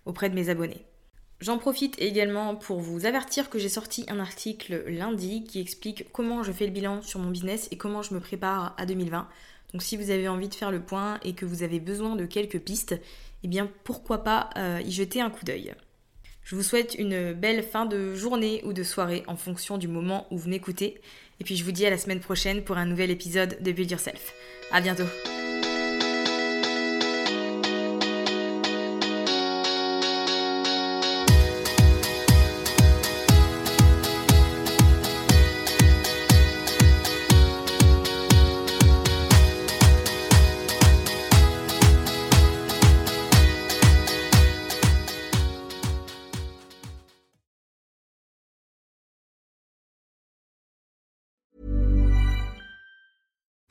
auprès 0.06 0.30
de 0.30 0.36
mes 0.36 0.50
abonnés. 0.50 0.86
J'en 1.42 1.58
profite 1.58 2.00
également 2.00 2.56
pour 2.56 2.80
vous 2.80 3.06
avertir 3.06 3.50
que 3.50 3.60
j'ai 3.60 3.68
sorti 3.68 4.06
un 4.08 4.20
article 4.20 4.84
lundi 4.88 5.44
qui 5.44 5.60
explique 5.60 6.06
comment 6.14 6.44
je 6.44 6.52
fais 6.52 6.66
le 6.66 6.72
bilan 6.72 7.02
sur 7.02 7.20
mon 7.20 7.30
business 7.30 7.68
et 7.72 7.78
comment 7.78 8.04
je 8.04 8.14
me 8.14 8.20
prépare 8.20 8.74
à 8.78 8.86
2020. 8.86 9.28
Donc 9.74 9.84
si 9.84 9.98
vous 9.98 10.10
avez 10.10 10.28
envie 10.28 10.50
de 10.50 10.56
faire 10.56 10.72
le 10.72 10.82
point 10.82 11.20
et 11.24 11.34
que 11.34 11.46
vous 11.46 11.64
avez 11.64 11.80
besoin 11.80 12.16
de 12.16 12.26
quelques 12.26 12.60
pistes, 12.60 13.00
eh 13.44 13.48
bien 13.48 13.70
pourquoi 13.84 14.24
pas 14.24 14.50
euh, 14.58 14.82
y 14.86 14.92
jeter 14.92 15.22
un 15.22 15.30
coup 15.30 15.46
d'œil. 15.46 15.74
Je 16.44 16.56
vous 16.56 16.64
souhaite 16.64 16.96
une 16.96 17.34
belle 17.34 17.64
fin 17.64 17.86
de 17.86 18.16
journée 18.16 18.62
ou 18.66 18.74
de 18.74 18.84
soirée 18.84 19.24
en 19.28 19.36
fonction 19.36 19.78
du 19.78 19.88
moment 19.88 20.28
où 20.32 20.38
vous 20.38 20.50
m'écoutez. 20.50 21.00
Et 21.40 21.44
puis 21.44 21.56
je 21.56 21.64
vous 21.64 21.72
dis 21.72 21.86
à 21.86 21.90
la 21.90 21.98
semaine 21.98 22.20
prochaine 22.20 22.64
pour 22.64 22.78
un 22.78 22.86
nouvel 22.86 23.12
épisode 23.12 23.58
de 23.62 23.72
Build 23.72 23.92
Yourself. 23.92 24.34
À 24.72 24.82
bientôt 24.82 25.06